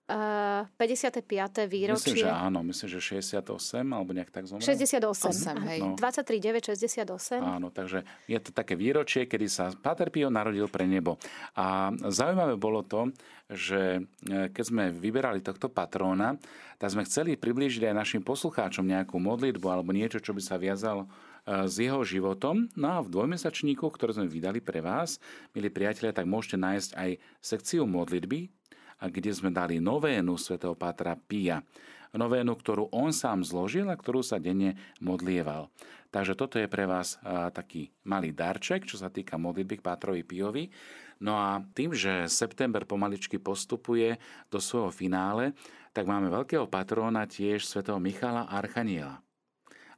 Uh, 0.09 0.65
55. 0.81 1.69
výročie. 1.69 2.17
Myslím, 2.17 2.25
že 2.25 2.33
áno, 2.33 2.65
myslím, 2.65 2.89
že 2.97 3.01
68, 3.21 3.85
alebo 3.93 4.17
nejak 4.17 4.33
tak 4.33 4.49
zomrel. 4.49 4.65
68, 4.65 5.05
8, 5.05 5.69
hej. 5.69 5.81
No. 5.85 6.01
23, 6.01 6.41
9, 6.41 6.65
68. 6.65 7.45
Áno, 7.45 7.69
takže 7.69 8.09
je 8.25 8.41
to 8.41 8.57
také 8.57 8.73
výročie, 8.73 9.29
kedy 9.29 9.53
sa 9.53 9.69
Pater 9.69 10.09
Pio 10.09 10.33
narodil 10.33 10.65
pre 10.73 10.89
nebo. 10.89 11.21
A 11.61 11.93
zaujímavé 12.09 12.57
bolo 12.57 12.89
to, 12.89 13.13
že 13.53 14.01
e, 14.01 14.49
keď 14.49 14.65
sme 14.65 14.89
vyberali 14.89 15.45
tohto 15.45 15.69
patróna, 15.69 16.41
tak 16.81 16.89
sme 16.89 17.05
chceli 17.05 17.37
priblížiť 17.37 17.93
aj 17.93 18.01
našim 18.01 18.23
poslucháčom 18.25 18.89
nejakú 18.89 19.21
modlitbu 19.21 19.67
alebo 19.69 19.93
niečo, 19.93 20.25
čo 20.25 20.33
by 20.33 20.41
sa 20.41 20.57
viazalo 20.57 21.05
s 21.49 21.81
jeho 21.81 22.05
životom. 22.05 22.69
No 22.77 22.87
a 22.93 22.99
v 23.01 23.09
dvojmesačníku, 23.09 23.89
ktoré 23.89 24.13
sme 24.13 24.29
vydali 24.29 24.61
pre 24.61 24.85
vás, 24.85 25.17
milí 25.57 25.73
priatelia, 25.73 26.13
tak 26.13 26.29
môžete 26.29 26.61
nájsť 26.61 26.91
aj 26.93 27.11
sekciu 27.41 27.89
modlitby, 27.89 28.53
kde 29.01 29.31
sme 29.33 29.49
dali 29.49 29.81
novénu 29.81 30.37
svätého 30.37 30.77
Pátra 30.77 31.17
Pia. 31.17 31.65
Novénu, 32.13 32.57
ktorú 32.57 32.89
on 32.93 33.13
sám 33.13 33.45
zložil 33.45 33.89
a 33.89 33.97
ktorú 33.97 34.25
sa 34.25 34.41
denne 34.41 34.77
modlieval. 35.01 35.69
Takže 36.09 36.37
toto 36.37 36.57
je 36.57 36.65
pre 36.65 36.89
vás 36.89 37.21
taký 37.53 37.93
malý 38.09 38.33
darček, 38.33 38.89
čo 38.89 38.97
sa 38.97 39.13
týka 39.13 39.37
modlitby 39.37 39.81
k 39.81 39.85
Pátrovi 39.85 40.25
Piovi. 40.25 40.73
No 41.21 41.37
a 41.37 41.61
tým, 41.77 41.93
že 41.93 42.25
september 42.33 42.89
pomaličky 42.89 43.37
postupuje 43.37 44.17
do 44.49 44.57
svojho 44.57 44.89
finále, 44.89 45.53
tak 45.93 46.09
máme 46.09 46.33
veľkého 46.33 46.65
patróna 46.65 47.29
tiež 47.29 47.61
svätého 47.69 48.01
Michala 48.01 48.49
Archaniela. 48.49 49.21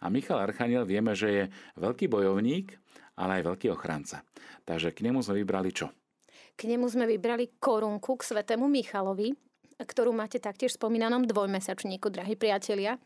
A 0.00 0.08
Michal 0.08 0.40
Archaniel 0.40 0.88
vieme, 0.88 1.12
že 1.12 1.28
je 1.28 1.44
veľký 1.76 2.08
bojovník, 2.08 2.76
ale 3.20 3.40
aj 3.40 3.52
veľký 3.52 3.66
ochranca. 3.72 4.24
Takže 4.64 4.96
k 4.96 5.04
nemu 5.04 5.20
sme 5.20 5.44
vybrali 5.44 5.70
čo? 5.72 5.92
K 6.56 6.68
nemu 6.68 6.88
sme 6.88 7.04
vybrali 7.08 7.56
korunku 7.60 8.16
k 8.16 8.22
svetému 8.24 8.68
Michalovi, 8.68 9.32
ktorú 9.80 10.12
máte 10.12 10.36
taktiež 10.36 10.76
v 10.76 10.80
spomínanom 10.84 11.24
dvojmesačníku, 11.24 12.12
drahí 12.12 12.36
priatelia. 12.36 13.00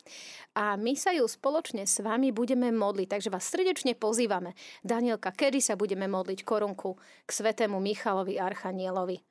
A 0.58 0.74
my 0.74 0.98
sa 0.98 1.14
ju 1.14 1.22
spoločne 1.26 1.86
s 1.86 2.02
vami 2.02 2.34
budeme 2.34 2.74
modliť, 2.74 3.06
takže 3.06 3.30
vás 3.30 3.46
srdečne 3.46 3.94
pozývame. 3.94 4.58
Danielka, 4.82 5.30
kedy 5.30 5.62
sa 5.62 5.78
budeme 5.78 6.10
modliť 6.10 6.42
korunku 6.42 6.98
k 6.98 7.30
svetému 7.30 7.78
Michalovi 7.78 8.42
Archanielovi? 8.42 9.22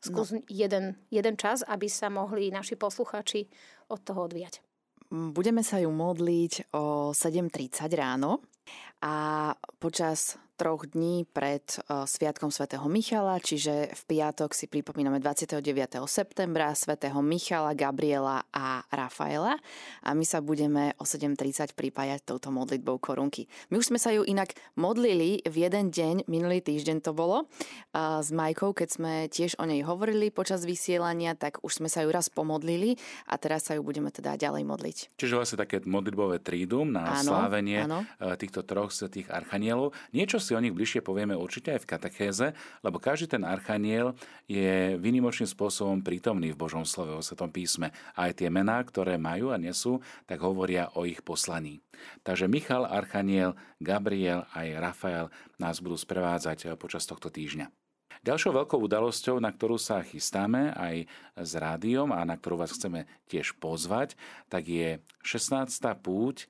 Skús 0.00 0.32
no. 0.32 0.40
jeden, 0.48 0.96
jeden 1.12 1.36
čas, 1.36 1.60
aby 1.64 1.88
sa 1.88 2.08
mohli 2.08 2.48
naši 2.48 2.76
posluchači 2.76 3.48
od 3.92 4.00
toho 4.00 4.28
odviať. 4.28 4.64
Budeme 5.10 5.66
sa 5.66 5.82
ju 5.82 5.90
modliť 5.90 6.70
o 6.78 7.10
7.30 7.10 7.82
ráno 7.98 8.46
a 9.02 9.50
počas 9.82 10.38
troch 10.60 10.84
dní 10.84 11.24
pred 11.24 11.64
uh, 11.88 12.04
Sviatkom 12.04 12.52
svätého 12.52 12.84
Michala, 12.84 13.40
čiže 13.40 13.96
v 13.96 14.02
piatok 14.12 14.52
si 14.52 14.68
pripomíname 14.68 15.16
29. 15.16 15.64
septembra 16.04 16.76
svätého 16.76 17.16
Michala, 17.24 17.72
Gabriela 17.72 18.44
a 18.52 18.84
Rafaela 18.92 19.56
a 20.04 20.12
my 20.12 20.20
sa 20.28 20.44
budeme 20.44 20.92
o 21.00 21.08
7.30 21.08 21.72
pripájať 21.72 22.28
touto 22.28 22.52
modlitbou 22.52 23.00
korunky. 23.00 23.48
My 23.72 23.80
už 23.80 23.88
sme 23.88 23.96
sa 23.96 24.12
ju 24.12 24.20
inak 24.20 24.52
modlili 24.76 25.40
v 25.48 25.56
jeden 25.64 25.88
deň, 25.88 26.28
minulý 26.28 26.60
týždeň 26.60 27.08
to 27.08 27.16
bolo, 27.16 27.48
uh, 27.96 28.20
s 28.20 28.28
Majkou, 28.28 28.76
keď 28.76 28.88
sme 28.92 29.12
tiež 29.32 29.56
o 29.56 29.64
nej 29.64 29.80
hovorili 29.80 30.28
počas 30.28 30.68
vysielania, 30.68 31.40
tak 31.40 31.64
už 31.64 31.80
sme 31.80 31.88
sa 31.88 32.04
ju 32.04 32.12
raz 32.12 32.28
pomodlili 32.28 33.00
a 33.24 33.40
teraz 33.40 33.64
sa 33.64 33.72
ju 33.72 33.80
budeme 33.80 34.12
teda 34.12 34.36
ďalej 34.36 34.68
modliť. 34.68 34.96
Čiže 35.16 35.40
vlastne 35.40 35.56
také 35.56 35.80
modlitbové 35.80 36.44
trídum 36.44 36.92
na 36.92 37.16
áno, 37.16 37.32
slávenie 37.32 37.88
áno. 37.88 38.04
týchto 38.36 38.60
troch 38.60 38.92
svetých 38.92 39.32
archanielov. 39.32 39.96
Niečo 40.12 40.36
si 40.49 40.49
o 40.54 40.62
nich 40.62 40.74
bližšie 40.74 41.04
povieme 41.04 41.34
určite 41.34 41.74
aj 41.76 41.84
v 41.84 41.90
katechéze, 41.90 42.46
lebo 42.80 43.02
každý 43.02 43.36
ten 43.36 43.42
archaniel 43.44 44.14
je 44.50 44.96
vynimočným 44.98 45.50
spôsobom 45.50 46.00
prítomný 46.00 46.54
v 46.54 46.60
Božom 46.60 46.86
slove, 46.86 47.14
o 47.14 47.22
Svetom 47.22 47.50
písme. 47.50 47.90
A 48.14 48.30
aj 48.30 48.42
tie 48.42 48.48
mená, 48.48 48.80
ktoré 48.82 49.18
majú 49.18 49.50
a 49.50 49.60
nesú, 49.60 49.98
tak 50.26 50.40
hovoria 50.42 50.92
o 50.96 51.06
ich 51.06 51.20
poslaní. 51.20 51.82
Takže 52.24 52.48
Michal, 52.48 52.88
Archaniel, 52.88 53.58
Gabriel 53.76 54.48
aj 54.56 54.66
Rafael 54.80 55.26
nás 55.60 55.78
budú 55.84 56.00
sprevádzať 56.00 56.74
počas 56.80 57.04
tohto 57.04 57.28
týždňa. 57.28 57.68
Ďalšou 58.20 58.52
veľkou 58.52 58.84
udalosťou, 58.84 59.40
na 59.40 59.48
ktorú 59.48 59.80
sa 59.80 60.04
chystáme 60.04 60.76
aj 60.76 61.08
s 61.40 61.52
rádiom 61.56 62.12
a 62.12 62.20
na 62.28 62.36
ktorú 62.36 62.60
vás 62.60 62.76
chceme 62.76 63.08
tiež 63.32 63.56
pozvať, 63.56 64.12
tak 64.52 64.68
je 64.68 65.00
16. 65.24 65.72
púť 66.04 66.44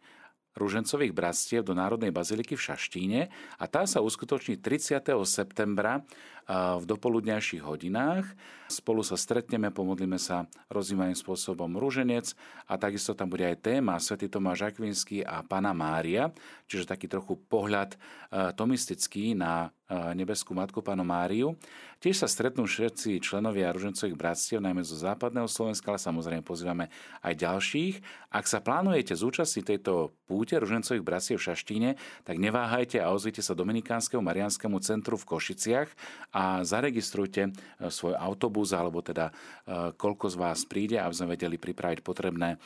Ružencových 0.60 1.16
bratstiev 1.16 1.64
do 1.64 1.72
Národnej 1.72 2.12
baziliky 2.12 2.52
v 2.52 2.64
Šaštíne 2.68 3.20
a 3.56 3.64
tá 3.64 3.88
sa 3.88 4.04
uskutoční 4.04 4.60
30. 4.60 5.00
septembra 5.24 6.04
v 6.50 6.84
dopoludňajších 6.84 7.64
hodinách. 7.64 8.28
Spolu 8.68 9.00
sa 9.00 9.16
stretneme, 9.16 9.72
pomodlíme 9.72 10.20
sa 10.20 10.44
rozímavým 10.68 11.16
spôsobom 11.16 11.80
rúženec 11.80 12.36
a 12.68 12.76
takisto 12.76 13.16
tam 13.16 13.32
bude 13.32 13.48
aj 13.48 13.64
téma 13.64 13.96
Sv. 13.96 14.20
Tomáš 14.28 14.68
Akvinský 14.68 15.24
a 15.24 15.40
Pana 15.40 15.72
Mária, 15.72 16.28
čiže 16.68 16.90
taký 16.90 17.08
trochu 17.08 17.40
pohľad 17.40 17.96
tomistický 18.58 19.32
na 19.32 19.72
nebeskú 19.90 20.54
matku 20.54 20.78
Panu 20.80 21.02
Máriu. 21.02 21.58
Tiež 22.00 22.24
sa 22.24 22.28
stretnú 22.30 22.64
všetci 22.64 23.20
členovia 23.20 23.74
ružencových 23.74 24.16
bratstiev, 24.16 24.64
najmä 24.64 24.80
zo 24.80 24.96
západného 24.96 25.44
Slovenska, 25.50 25.92
ale 25.92 26.00
samozrejme 26.00 26.40
pozývame 26.40 26.88
aj 27.20 27.34
ďalších. 27.36 27.94
Ak 28.32 28.48
sa 28.48 28.64
plánujete 28.64 29.12
zúčastniť 29.12 29.64
tejto 29.76 30.14
púte 30.24 30.56
ružencových 30.56 31.04
bratstiev 31.04 31.36
v 31.42 31.46
Šaštíne, 31.52 31.90
tak 32.24 32.40
neváhajte 32.40 33.02
a 33.02 33.12
ozvite 33.12 33.44
sa 33.44 33.52
Dominikánskemu 33.52 34.22
Marianskému 34.22 34.80
centru 34.80 35.20
v 35.20 35.28
Košiciach 35.28 35.88
a 36.32 36.64
zaregistrujte 36.64 37.50
e, 37.50 37.90
svoj 37.90 38.16
autobus, 38.16 38.72
alebo 38.72 39.04
teda 39.04 39.28
e, 39.28 39.32
koľko 39.98 40.30
z 40.30 40.36
vás 40.38 40.64
príde, 40.64 40.96
aby 40.96 41.12
sme 41.12 41.34
vedeli 41.36 41.60
pripraviť 41.60 42.00
potrebné 42.00 42.56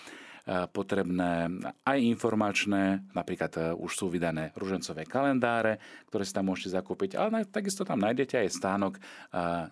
potrebné 0.44 1.48
aj 1.88 1.98
informačné, 2.04 3.00
napríklad 3.16 3.76
už 3.80 3.92
sú 3.96 4.06
vydané 4.12 4.52
ružencové 4.60 5.08
kalendáre, 5.08 5.80
ktoré 6.12 6.22
si 6.28 6.36
tam 6.36 6.52
môžete 6.52 6.76
zakúpiť, 6.76 7.16
ale 7.16 7.48
takisto 7.48 7.80
tam 7.82 8.04
nájdete 8.04 8.44
aj 8.44 8.48
stánok 8.52 9.00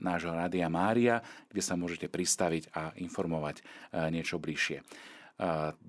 nášho 0.00 0.33
Rádia 0.33 0.73
Mária, 0.73 1.21
kde 1.52 1.61
sa 1.61 1.76
môžete 1.76 2.09
pristaviť 2.09 2.73
a 2.73 2.97
informovať 2.97 3.61
niečo 4.09 4.41
bližšie. 4.41 4.81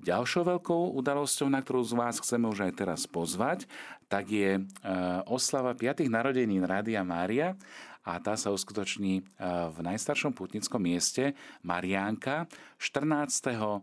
Ďalšou 0.03 0.43
veľkou 0.51 0.97
udalosťou, 0.99 1.47
na 1.47 1.63
ktorú 1.63 1.83
z 1.85 1.93
vás 1.95 2.19
chceme 2.19 2.51
už 2.51 2.67
aj 2.67 2.73
teraz 2.73 3.01
pozvať, 3.07 3.69
tak 4.11 4.27
je 4.27 4.59
oslava 5.31 5.71
5. 5.77 6.03
narodenín 6.11 6.67
Rádia 6.67 7.07
Mária 7.07 7.55
a 8.03 8.19
tá 8.19 8.35
sa 8.35 8.51
uskutoční 8.51 9.23
e, 9.23 9.23
v 9.71 9.79
najstaršom 9.79 10.35
putnickom 10.35 10.83
mieste 10.83 11.39
Mariánka 11.63 12.51
14. 12.75 13.79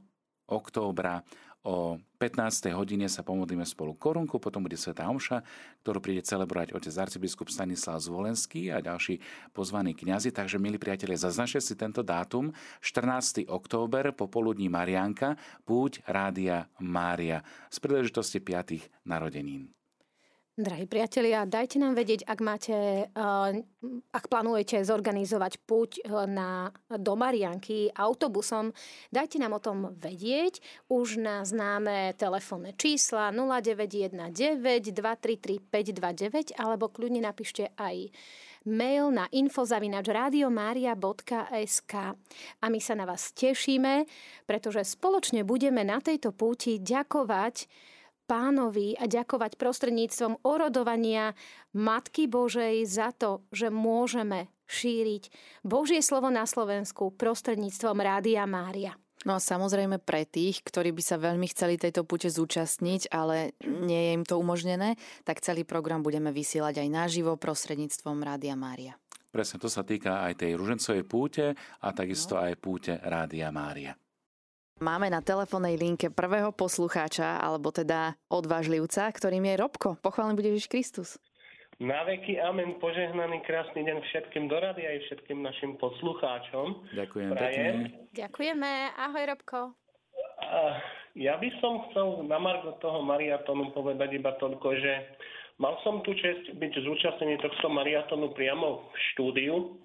októbra 0.50 1.22
O 1.60 2.00
15. 2.16 2.72
hodine 2.72 3.04
sa 3.04 3.20
pomodlíme 3.20 3.68
spolu 3.68 3.92
korunku, 3.92 4.40
potom 4.40 4.64
bude 4.64 4.80
Sveta 4.80 5.04
Omša, 5.12 5.44
ktorú 5.84 6.00
príde 6.00 6.24
celebrovať 6.24 6.72
otec 6.72 6.94
arcibiskup 6.96 7.52
Stanislav 7.52 8.00
Zvolenský 8.00 8.72
a 8.72 8.80
ďalší 8.80 9.20
pozvaní 9.52 9.92
kňazi. 9.92 10.32
Takže, 10.32 10.56
milí 10.56 10.80
priatelia, 10.80 11.20
zaznačte 11.20 11.60
si 11.60 11.76
tento 11.76 12.00
dátum, 12.00 12.48
14. 12.80 13.44
október, 13.44 14.16
popoludní 14.16 14.72
Marianka, 14.72 15.36
púť 15.68 16.00
Rádia 16.08 16.64
Mária 16.80 17.44
z 17.68 17.76
príležitosti 17.76 18.40
5. 18.40 19.04
narodenín. 19.04 19.79
Drahí 20.60 20.84
priatelia, 20.84 21.48
dajte 21.48 21.80
nám 21.80 21.96
vedieť, 21.96 22.28
ak 22.28 22.38
máte, 22.44 23.08
eh, 23.08 23.64
ak 24.12 24.24
plánujete 24.28 24.84
zorganizovať 24.84 25.56
púť 25.64 26.04
eh, 26.04 26.28
na, 26.28 26.68
do 26.92 27.16
Marianky 27.16 27.88
autobusom, 27.96 28.76
dajte 29.08 29.40
nám 29.40 29.56
o 29.56 29.64
tom 29.64 29.96
vedieť. 29.96 30.60
Už 30.92 31.16
na 31.16 31.48
známe 31.48 32.12
telefónne 32.20 32.76
čísla 32.76 33.32
0919 33.32 34.92
233 34.92 35.64
529 35.64 36.52
alebo 36.60 36.92
kľudne 36.92 37.24
napíšte 37.24 37.72
aj 37.80 38.12
mail 38.68 39.08
na 39.08 39.32
infozavinačradiomaria.sk 39.32 41.92
a 42.60 42.64
my 42.68 42.80
sa 42.84 42.94
na 43.00 43.08
vás 43.08 43.32
tešíme, 43.32 44.04
pretože 44.44 44.84
spoločne 44.84 45.40
budeme 45.40 45.88
na 45.88 46.04
tejto 46.04 46.36
púti 46.36 46.76
ďakovať 46.76 47.64
pánovi 48.30 48.94
a 48.94 49.10
ďakovať 49.10 49.58
prostredníctvom 49.58 50.46
orodovania 50.46 51.34
Matky 51.74 52.30
Božej 52.30 52.86
za 52.86 53.10
to, 53.10 53.42
že 53.50 53.74
môžeme 53.74 54.46
šíriť 54.70 55.34
Božie 55.66 55.98
slovo 55.98 56.30
na 56.30 56.46
Slovensku 56.46 57.10
prostredníctvom 57.18 57.98
Rádia 57.98 58.46
Mária. 58.46 58.94
No 59.26 59.36
a 59.36 59.42
samozrejme 59.42 60.00
pre 60.00 60.24
tých, 60.24 60.64
ktorí 60.64 60.96
by 60.96 61.02
sa 61.04 61.20
veľmi 61.20 61.44
chceli 61.50 61.76
tejto 61.76 62.06
pute 62.08 62.30
zúčastniť, 62.30 63.12
ale 63.12 63.52
nie 63.66 64.00
je 64.08 64.10
im 64.16 64.24
to 64.24 64.40
umožnené, 64.40 64.96
tak 65.28 65.44
celý 65.44 65.66
program 65.66 66.00
budeme 66.00 66.32
vysielať 66.32 66.80
aj 66.80 66.88
naživo 66.88 67.36
prostredníctvom 67.36 68.22
Rádia 68.24 68.56
Mária. 68.56 68.96
Presne, 69.28 69.60
to 69.60 69.68
sa 69.68 69.84
týka 69.84 70.24
aj 70.24 70.40
tej 70.40 70.56
ružencovej 70.56 71.04
púte 71.04 71.52
a 71.82 71.88
takisto 71.92 72.38
no. 72.38 72.48
aj 72.48 72.54
púte 72.56 72.96
Rádia 72.96 73.52
Mária. 73.52 73.92
Máme 74.80 75.12
na 75.12 75.20
telefónnej 75.20 75.76
linke 75.76 76.08
prvého 76.08 76.56
poslucháča, 76.56 77.36
alebo 77.36 77.68
teda 77.68 78.16
odvážlivca, 78.32 79.12
ktorým 79.12 79.44
je 79.52 79.60
Robko. 79.60 80.00
Pochválený 80.00 80.40
bude 80.40 80.48
Ježiš 80.56 80.72
Kristus. 80.72 81.08
Na 81.76 82.00
veky 82.08 82.40
amen, 82.40 82.80
požehnaný 82.80 83.44
krásny 83.44 83.84
deň 83.84 84.00
všetkým 84.08 84.48
do 84.48 84.56
rady 84.56 84.80
aj 84.80 84.96
všetkým 85.04 85.44
našim 85.44 85.76
poslucháčom. 85.76 86.96
Ďakujem 86.96 87.28
Prajem. 87.28 87.76
pekne. 87.92 88.08
Ďakujeme, 88.16 88.70
ahoj 88.96 89.24
Robko. 89.28 89.58
Ja 91.12 91.36
by 91.36 91.48
som 91.60 91.84
chcel 91.92 92.24
na 92.24 92.40
Margo 92.40 92.72
toho 92.80 93.04
mariatonu 93.04 93.76
povedať 93.76 94.16
iba 94.16 94.32
toľko, 94.40 94.80
že 94.80 94.92
mal 95.60 95.76
som 95.84 96.00
tu 96.00 96.16
čest 96.16 96.56
byť 96.56 96.72
zúčastnený 96.88 97.36
tohto 97.44 97.68
mariatonu 97.68 98.32
priamo 98.32 98.88
v 98.88 98.96
štúdiu, 99.12 99.76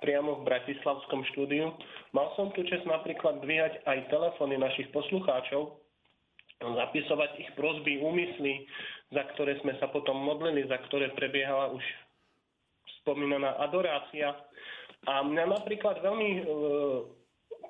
priamo 0.00 0.40
v 0.40 0.46
Bratislavskom 0.48 1.24
štúdiu. 1.32 1.72
Mal 2.16 2.28
som 2.34 2.50
tu 2.56 2.64
čest 2.66 2.84
napríklad 2.88 3.44
dvíhať 3.44 3.84
aj 3.84 4.08
telefóny 4.10 4.56
našich 4.56 4.88
poslucháčov, 4.90 5.80
zapisovať 6.60 7.30
ich 7.40 7.50
prozby, 7.56 8.00
úmysly, 8.04 8.68
za 9.12 9.24
ktoré 9.32 9.56
sme 9.64 9.76
sa 9.80 9.88
potom 9.88 10.16
modlili, 10.16 10.68
za 10.68 10.76
ktoré 10.88 11.12
prebiehala 11.16 11.72
už 11.72 11.84
spomínaná 13.00 13.56
adorácia. 13.60 14.36
A 15.08 15.24
mňa 15.24 15.44
napríklad 15.48 16.04
veľmi 16.04 16.30
e, 16.36 16.42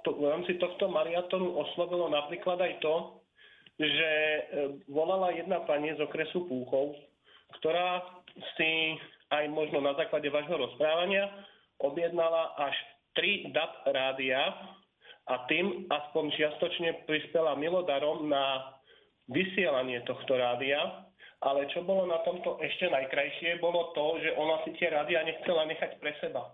v 0.03 0.25
rámci 0.27 0.59
tohto 0.59 0.91
mariatonu 0.91 1.55
oslovilo 1.55 2.11
napríklad 2.11 2.59
aj 2.59 2.83
to, 2.83 2.95
že 3.79 4.11
e, 4.11 4.43
volala 4.91 5.31
jedna 5.39 5.63
pani 5.63 5.95
z 5.95 6.03
okresu 6.03 6.51
Púchov, 6.51 6.99
ktorá 7.63 8.03
si 8.59 8.99
aj 9.31 9.47
možno 9.55 9.79
na 9.79 9.95
základe 9.95 10.27
vášho 10.27 10.59
rozprávania 10.59 11.31
objednala 11.81 12.55
až 12.61 12.77
tri 13.17 13.51
DAP 13.51 13.73
rádia 13.91 14.55
a 15.27 15.35
tým 15.49 15.89
aspoň 15.91 16.25
čiastočne 16.37 17.05
prispela 17.05 17.57
milodarom 17.57 18.29
na 18.31 18.77
vysielanie 19.29 20.03
tohto 20.07 20.39
rádia 20.39 21.11
ale 21.41 21.65
čo 21.73 21.81
bolo 21.81 22.05
na 22.05 22.21
tomto 22.21 22.61
ešte 22.61 22.93
najkrajšie, 22.93 23.65
bolo 23.65 23.97
to, 23.97 24.21
že 24.21 24.37
ona 24.37 24.61
si 24.65 24.77
tie 24.77 24.93
rádia 24.93 25.25
nechcela 25.25 25.65
nechať 25.65 25.97
pre 25.97 26.13
seba. 26.21 26.53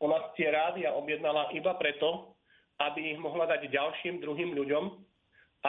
Ona 0.00 0.32
tie 0.34 0.48
rádia 0.48 0.96
objednala 0.96 1.52
iba 1.52 1.76
preto, 1.76 2.32
aby 2.80 3.12
ich 3.12 3.20
mohla 3.20 3.44
dať 3.44 3.68
ďalším 3.68 4.24
druhým 4.24 4.56
ľuďom, 4.56 4.84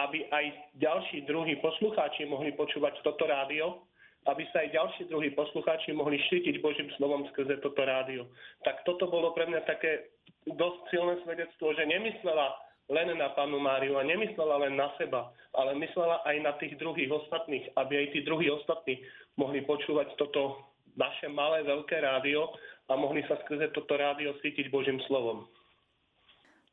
aby 0.00 0.26
aj 0.32 0.44
ďalší 0.80 1.28
druhí 1.28 1.60
poslucháči 1.60 2.24
mohli 2.24 2.56
počúvať 2.56 3.04
toto 3.04 3.28
rádio, 3.28 3.84
aby 4.24 4.42
sa 4.52 4.64
aj 4.64 4.72
ďalší 4.72 5.02
druhí 5.12 5.30
poslucháči 5.36 5.92
mohli 5.92 6.16
šítiť 6.16 6.64
Božím 6.64 6.88
slovom 6.96 7.28
skrze 7.32 7.60
toto 7.60 7.84
rádio. 7.84 8.24
Tak 8.64 8.84
toto 8.88 9.08
bolo 9.08 9.36
pre 9.36 9.44
mňa 9.44 9.68
také 9.68 10.08
dosť 10.48 10.80
silné 10.88 11.14
svedectvo, 11.24 11.76
že 11.76 11.84
nemyslela 11.84 12.56
len 12.92 13.16
na 13.16 13.32
panu 13.32 13.56
Máriu 13.60 13.96
a 13.96 14.04
nemyslela 14.04 14.68
len 14.68 14.76
na 14.76 14.92
seba, 15.00 15.32
ale 15.56 15.72
myslela 15.80 16.20
aj 16.28 16.36
na 16.44 16.52
tých 16.60 16.76
druhých 16.76 17.08
ostatných, 17.08 17.68
aby 17.80 17.92
aj 17.96 18.06
tí 18.12 18.20
druhí 18.24 18.52
ostatní 18.52 19.00
mohli 19.40 19.64
počúvať 19.64 20.12
toto 20.20 20.60
naše 20.96 21.26
malé, 21.32 21.64
veľké 21.64 21.96
rádio 22.00 22.52
a 22.88 22.92
mohli 22.96 23.24
sa 23.24 23.40
skrze 23.44 23.72
toto 23.72 23.96
rádio 23.96 24.36
sítiť 24.44 24.68
Božím 24.68 25.00
slovom. 25.08 25.48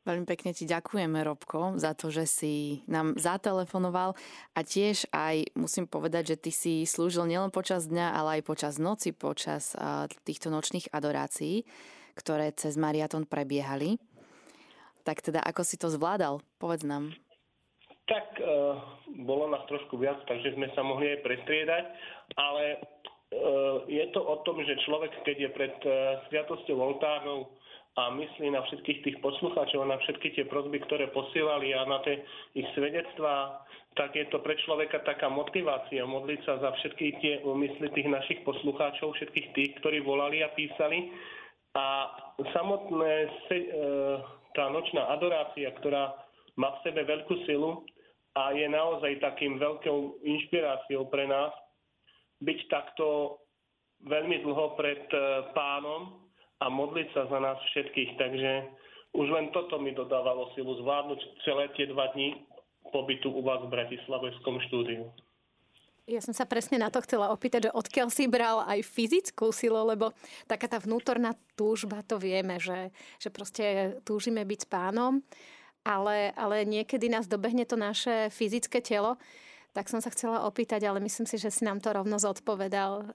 Veľmi 0.02 0.26
pekne 0.26 0.50
ti 0.50 0.66
ďakujeme, 0.66 1.14
Robko, 1.22 1.78
za 1.78 1.94
to, 1.94 2.10
že 2.10 2.26
si 2.26 2.54
nám 2.90 3.14
zatelefonoval 3.14 4.18
a 4.50 4.60
tiež 4.66 5.06
aj 5.14 5.54
musím 5.54 5.86
povedať, 5.86 6.34
že 6.34 6.36
ty 6.42 6.50
si 6.50 6.74
slúžil 6.82 7.30
nielen 7.30 7.54
počas 7.54 7.86
dňa, 7.86 8.10
ale 8.10 8.28
aj 8.38 8.42
počas 8.42 8.82
noci, 8.82 9.14
počas 9.14 9.78
týchto 10.26 10.50
nočných 10.50 10.90
adorácií, 10.90 11.62
ktoré 12.18 12.50
cez 12.50 12.74
Mariaton 12.74 13.30
prebiehali. 13.30 14.02
Tak 15.06 15.22
teda 15.22 15.38
ako 15.38 15.62
si 15.62 15.78
to 15.78 15.86
zvládal? 15.86 16.42
Povedz 16.58 16.82
nám. 16.82 17.14
Tak 18.10 18.42
e, 18.42 18.46
bolo 19.22 19.46
nás 19.54 19.62
trošku 19.70 19.98
viac, 20.02 20.18
takže 20.26 20.58
sme 20.58 20.66
sa 20.74 20.82
mohli 20.82 21.14
aj 21.14 21.22
prestriedať, 21.22 21.84
ale 22.34 22.64
e, 22.74 22.78
je 23.86 24.04
to 24.10 24.18
o 24.18 24.42
tom, 24.42 24.58
že 24.66 24.82
človek, 24.82 25.14
keď 25.22 25.36
je 25.46 25.50
pred 25.54 25.74
e, 25.86 25.90
sviatosťou 26.26 26.74
oltárnou 26.74 27.54
a 27.92 28.08
myslí 28.08 28.48
na 28.48 28.64
všetkých 28.64 29.04
tých 29.04 29.18
poslucháčov, 29.20 29.84
na 29.84 30.00
všetky 30.00 30.32
tie 30.32 30.44
prosby, 30.48 30.80
ktoré 30.88 31.12
posielali 31.12 31.76
a 31.76 31.84
na 31.84 32.00
tie 32.00 32.24
ich 32.56 32.64
svedectvá, 32.72 33.60
tak 34.00 34.16
je 34.16 34.24
to 34.32 34.40
pre 34.40 34.56
človeka 34.64 35.04
taká 35.04 35.28
motivácia 35.28 36.00
modliť 36.08 36.40
sa 36.48 36.56
za 36.64 36.70
všetky 36.80 37.20
tie 37.20 37.34
úmysly 37.44 37.92
tých 37.92 38.08
našich 38.08 38.40
poslucháčov, 38.48 39.12
všetkých 39.12 39.48
tých, 39.52 39.70
ktorí 39.84 40.00
volali 40.00 40.40
a 40.40 40.48
písali. 40.56 41.12
A 41.76 42.08
samotné 42.56 43.12
se, 43.48 43.56
e, 43.60 43.68
tá 44.56 44.72
nočná 44.72 45.12
adorácia, 45.12 45.68
ktorá 45.76 46.16
má 46.56 46.72
v 46.80 46.82
sebe 46.88 47.04
veľkú 47.04 47.44
silu 47.44 47.84
a 48.32 48.56
je 48.56 48.64
naozaj 48.72 49.20
takým 49.20 49.60
veľkou 49.60 50.24
inšpiráciou 50.24 51.12
pre 51.12 51.28
nás 51.28 51.52
byť 52.40 52.60
takto 52.72 53.36
veľmi 54.08 54.40
dlho 54.40 54.80
pred 54.80 55.04
e, 55.12 55.20
pánom 55.52 56.21
a 56.62 56.70
modliť 56.70 57.08
sa 57.10 57.26
za 57.26 57.38
nás 57.42 57.58
všetkých. 57.74 58.10
Takže 58.14 58.52
už 59.18 59.26
len 59.28 59.50
toto 59.50 59.82
mi 59.82 59.90
dodávalo 59.90 60.54
silu 60.54 60.78
zvládnuť 60.78 61.20
celé 61.42 61.66
tie 61.74 61.90
dva 61.90 62.14
dní 62.14 62.38
pobytu 62.94 63.34
u 63.34 63.42
vás 63.42 63.60
v 63.66 63.72
Bratislavskom 63.74 64.62
štúdiu. 64.70 65.10
Ja 66.02 66.18
som 66.18 66.34
sa 66.34 66.50
presne 66.50 66.82
na 66.82 66.90
to 66.90 66.98
chcela 67.06 67.30
opýtať, 67.30 67.70
že 67.70 67.76
odkiaľ 67.78 68.08
si 68.10 68.26
bral 68.26 68.66
aj 68.66 68.82
fyzickú 68.82 69.54
silu, 69.54 69.78
lebo 69.86 70.10
taká 70.50 70.66
tá 70.66 70.82
vnútorná 70.82 71.38
túžba, 71.54 72.02
to 72.02 72.18
vieme, 72.18 72.58
že, 72.58 72.90
že 73.22 73.30
proste 73.30 73.96
túžime 74.02 74.42
byť 74.42 74.66
s 74.66 74.68
pánom, 74.68 75.22
ale, 75.86 76.34
ale 76.34 76.66
niekedy 76.66 77.06
nás 77.06 77.30
dobehne 77.30 77.62
to 77.62 77.78
naše 77.78 78.34
fyzické 78.34 78.82
telo, 78.82 79.14
tak 79.72 79.86
som 79.86 80.02
sa 80.02 80.10
chcela 80.10 80.42
opýtať, 80.42 80.84
ale 80.84 80.98
myslím 81.00 81.24
si, 81.24 81.38
že 81.38 81.54
si 81.54 81.62
nám 81.62 81.78
to 81.78 81.94
rovno 81.94 82.18
zodpovedal. 82.18 83.14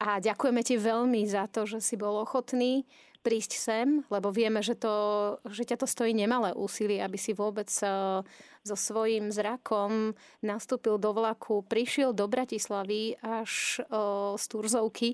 A 0.00 0.16
ďakujeme 0.16 0.64
ti 0.64 0.80
veľmi 0.80 1.28
za 1.28 1.44
to, 1.52 1.68
že 1.68 1.84
si 1.84 2.00
bol 2.00 2.24
ochotný 2.24 2.88
prísť 3.20 3.52
sem, 3.60 3.88
lebo 4.08 4.32
vieme, 4.32 4.64
že, 4.64 4.72
to, 4.72 5.36
že 5.44 5.68
ťa 5.68 5.84
to 5.84 5.86
stojí 5.86 6.16
nemalé 6.16 6.56
úsilie, 6.56 7.04
aby 7.04 7.20
si 7.20 7.36
vôbec 7.36 7.68
eh, 7.84 8.24
so 8.64 8.76
svojím 8.76 9.28
zrakom 9.28 10.16
nastúpil 10.40 10.96
do 10.96 11.12
vlaku, 11.12 11.60
prišiel 11.68 12.16
do 12.16 12.24
Bratislavy 12.24 13.20
až 13.20 13.84
eh, 13.84 14.40
z 14.40 14.44
Turzovky 14.48 15.10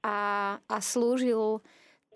a, 0.00 0.56
a 0.64 0.76
slúžil 0.80 1.60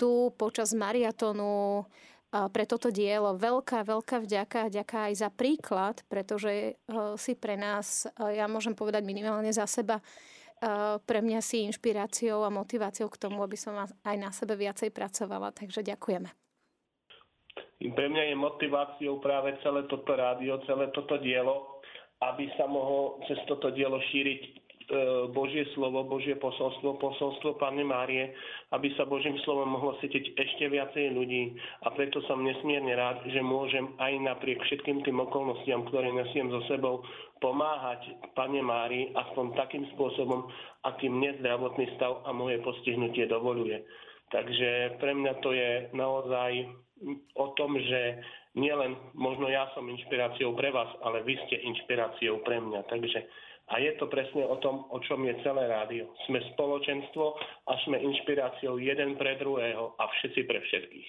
tu 0.01 0.33
počas 0.41 0.73
mariatonu 0.73 1.85
eh, 1.85 2.49
pre 2.49 2.65
toto 2.65 2.89
dielo. 2.89 3.37
Veľká, 3.37 3.85
veľká 3.85 4.25
vďaka, 4.25 4.73
vďaka 4.73 5.13
aj 5.13 5.15
za 5.21 5.29
príklad, 5.29 6.01
pretože 6.09 6.81
si 7.21 7.33
pre 7.37 7.61
nás, 7.61 8.09
ja 8.17 8.49
môžem 8.49 8.73
povedať 8.73 9.05
minimálne 9.05 9.53
za 9.53 9.69
seba, 9.69 10.01
pre 11.05 11.21
mňa 11.25 11.41
si 11.41 11.65
inšpiráciou 11.65 12.45
a 12.45 12.53
motiváciou 12.53 13.09
k 13.09 13.21
tomu, 13.21 13.41
aby 13.41 13.57
som 13.57 13.73
aj 13.81 14.17
na 14.21 14.29
sebe 14.29 14.55
viacej 14.61 14.93
pracovala. 14.93 15.57
Takže 15.57 15.81
ďakujeme. 15.81 16.29
Pre 17.81 18.07
mňa 18.13 18.25
je 18.29 18.37
motiváciou 18.37 19.25
práve 19.25 19.57
celé 19.65 19.89
toto 19.89 20.13
rádio, 20.13 20.61
celé 20.69 20.93
toto 20.93 21.17
dielo, 21.17 21.81
aby 22.21 22.53
sa 22.61 22.69
mohlo 22.69 23.25
cez 23.25 23.41
toto 23.49 23.73
dielo 23.73 23.97
šíriť 24.13 24.70
Božie 25.31 25.65
slovo, 25.73 26.03
Božie 26.03 26.35
posolstvo, 26.35 26.99
posolstvo 26.99 27.57
Panny 27.63 27.87
Márie, 27.87 28.35
aby 28.75 28.91
sa 28.99 29.07
Božím 29.07 29.39
slovom 29.47 29.75
mohlo 29.75 29.95
cítiť 30.03 30.35
ešte 30.35 30.67
viacej 30.67 31.15
ľudí. 31.15 31.55
A 31.87 31.95
preto 31.95 32.19
som 32.27 32.43
nesmierne 32.43 32.93
rád, 32.99 33.23
že 33.31 33.39
môžem 33.41 33.95
aj 34.03 34.13
napriek 34.21 34.59
všetkým 34.67 35.07
tým 35.07 35.23
okolnostiam, 35.23 35.87
ktoré 35.89 36.11
nesiem 36.11 36.51
so 36.51 36.61
sebou, 36.67 37.07
pomáhať 37.39 38.05
Pane 38.35 38.61
Márii 38.61 39.15
aspoň 39.17 39.57
takým 39.57 39.85
spôsobom, 39.97 40.51
akým 40.85 41.17
mne 41.17 41.39
zdravotný 41.41 41.87
stav 41.97 42.21
a 42.27 42.31
moje 42.35 42.59
postihnutie 42.61 43.31
dovoluje. 43.31 43.83
Takže 44.31 45.01
pre 45.03 45.13
mňa 45.15 45.33
to 45.43 45.51
je 45.51 45.71
naozaj 45.91 46.71
o 47.35 47.47
tom, 47.59 47.75
že 47.75 48.23
nielen 48.55 48.95
možno 49.15 49.47
ja 49.51 49.71
som 49.75 49.87
inšpiráciou 49.87 50.55
pre 50.55 50.71
vás, 50.71 50.91
ale 51.03 51.23
vy 51.27 51.35
ste 51.47 51.63
inšpiráciou 51.67 52.43
pre 52.43 52.59
mňa. 52.63 52.87
Takže 52.87 53.19
a 53.71 53.79
je 53.79 53.95
to 53.97 54.11
presne 54.11 54.43
o 54.43 54.57
tom, 54.59 54.91
o 54.91 54.99
čom 55.07 55.23
je 55.23 55.35
celé 55.47 55.71
rádio. 55.71 56.11
Sme 56.27 56.43
spoločenstvo 56.55 57.25
a 57.71 57.73
sme 57.87 58.03
inšpiráciou 58.03 58.83
jeden 58.83 59.15
pre 59.15 59.39
druhého 59.39 59.95
a 59.95 60.05
všetci 60.11 60.41
pre 60.45 60.59
všetkých. 60.59 61.09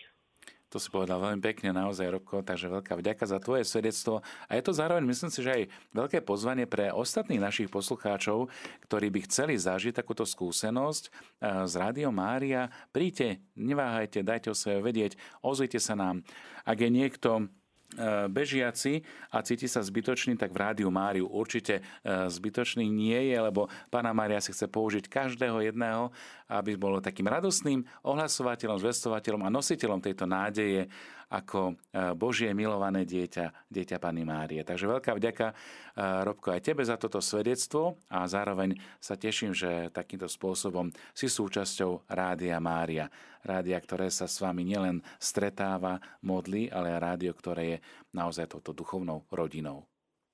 To 0.72 0.80
si 0.80 0.88
povedal 0.88 1.20
veľmi 1.20 1.44
pekne, 1.44 1.76
naozaj, 1.76 2.16
Robko, 2.16 2.48
takže 2.48 2.72
veľká 2.72 2.96
vďaka 2.96 3.28
za 3.28 3.44
tvoje 3.44 3.68
svedectvo. 3.68 4.24
A 4.48 4.56
je 4.56 4.64
to 4.64 4.72
zároveň, 4.72 5.04
myslím 5.04 5.28
si, 5.28 5.44
že 5.44 5.52
aj 5.52 5.64
veľké 5.92 6.24
pozvanie 6.24 6.64
pre 6.64 6.96
ostatných 6.96 7.44
našich 7.44 7.68
poslucháčov, 7.68 8.48
ktorí 8.88 9.12
by 9.12 9.20
chceli 9.28 9.60
zažiť 9.60 10.00
takúto 10.00 10.24
skúsenosť 10.24 11.04
eh, 11.12 11.68
z 11.68 11.74
Rádio 11.76 12.16
Mária. 12.16 12.72
Príďte, 12.96 13.44
neváhajte, 13.60 14.24
dajte 14.24 14.48
o 14.48 14.56
sebe 14.56 14.80
vedieť, 14.80 15.20
ozvite 15.44 15.76
sa 15.76 16.00
nám. 16.00 16.24
Ak 16.64 16.80
je 16.80 16.88
niekto 16.88 17.52
bežiaci 18.32 19.04
a 19.32 19.44
cíti 19.44 19.68
sa 19.68 19.84
zbytočný, 19.84 20.40
tak 20.40 20.56
v 20.56 20.62
Rádiu 20.64 20.88
Máriu 20.88 21.28
určite 21.28 21.80
e, 21.80 21.82
zbytočný 22.32 22.88
nie 22.88 23.32
je, 23.32 23.38
lebo 23.38 23.68
Pána 23.92 24.16
Mária 24.16 24.40
si 24.40 24.56
chce 24.56 24.72
použiť 24.72 25.12
každého 25.12 25.60
jedného, 25.60 26.12
aby 26.48 26.80
bol 26.80 27.04
takým 27.04 27.28
radostným 27.28 27.84
ohlasovateľom, 28.04 28.80
zvestovateľom 28.80 29.44
a 29.44 29.54
nositeľom 29.54 30.00
tejto 30.00 30.24
nádeje 30.24 30.88
ako 31.32 31.80
Božie 32.20 32.52
milované 32.52 33.08
dieťa, 33.08 33.72
dieťa 33.72 33.98
Pany 34.04 34.28
Márie. 34.28 34.68
Takže 34.68 34.92
veľká 34.92 35.16
vďaka, 35.16 35.56
Robko, 36.28 36.52
aj 36.52 36.62
tebe 36.62 36.84
za 36.84 37.00
toto 37.00 37.24
svedectvo 37.24 37.96
a 38.12 38.28
zároveň 38.28 38.76
sa 39.00 39.16
teším, 39.16 39.56
že 39.56 39.88
takýmto 39.96 40.28
spôsobom 40.28 40.92
si 41.16 41.32
súčasťou 41.32 42.12
Rádia 42.12 42.60
Mária. 42.60 43.08
Rádia, 43.42 43.80
ktoré 43.80 44.12
sa 44.12 44.28
s 44.28 44.44
vami 44.44 44.68
nielen 44.68 45.00
stretáva, 45.18 45.98
modlí, 46.22 46.70
ale 46.70 46.94
aj 46.94 47.00
rádio, 47.00 47.32
ktoré 47.34 47.64
je 47.66 47.78
naozaj 48.12 48.52
touto 48.52 48.76
duchovnou 48.76 49.26
rodinou. 49.32 49.88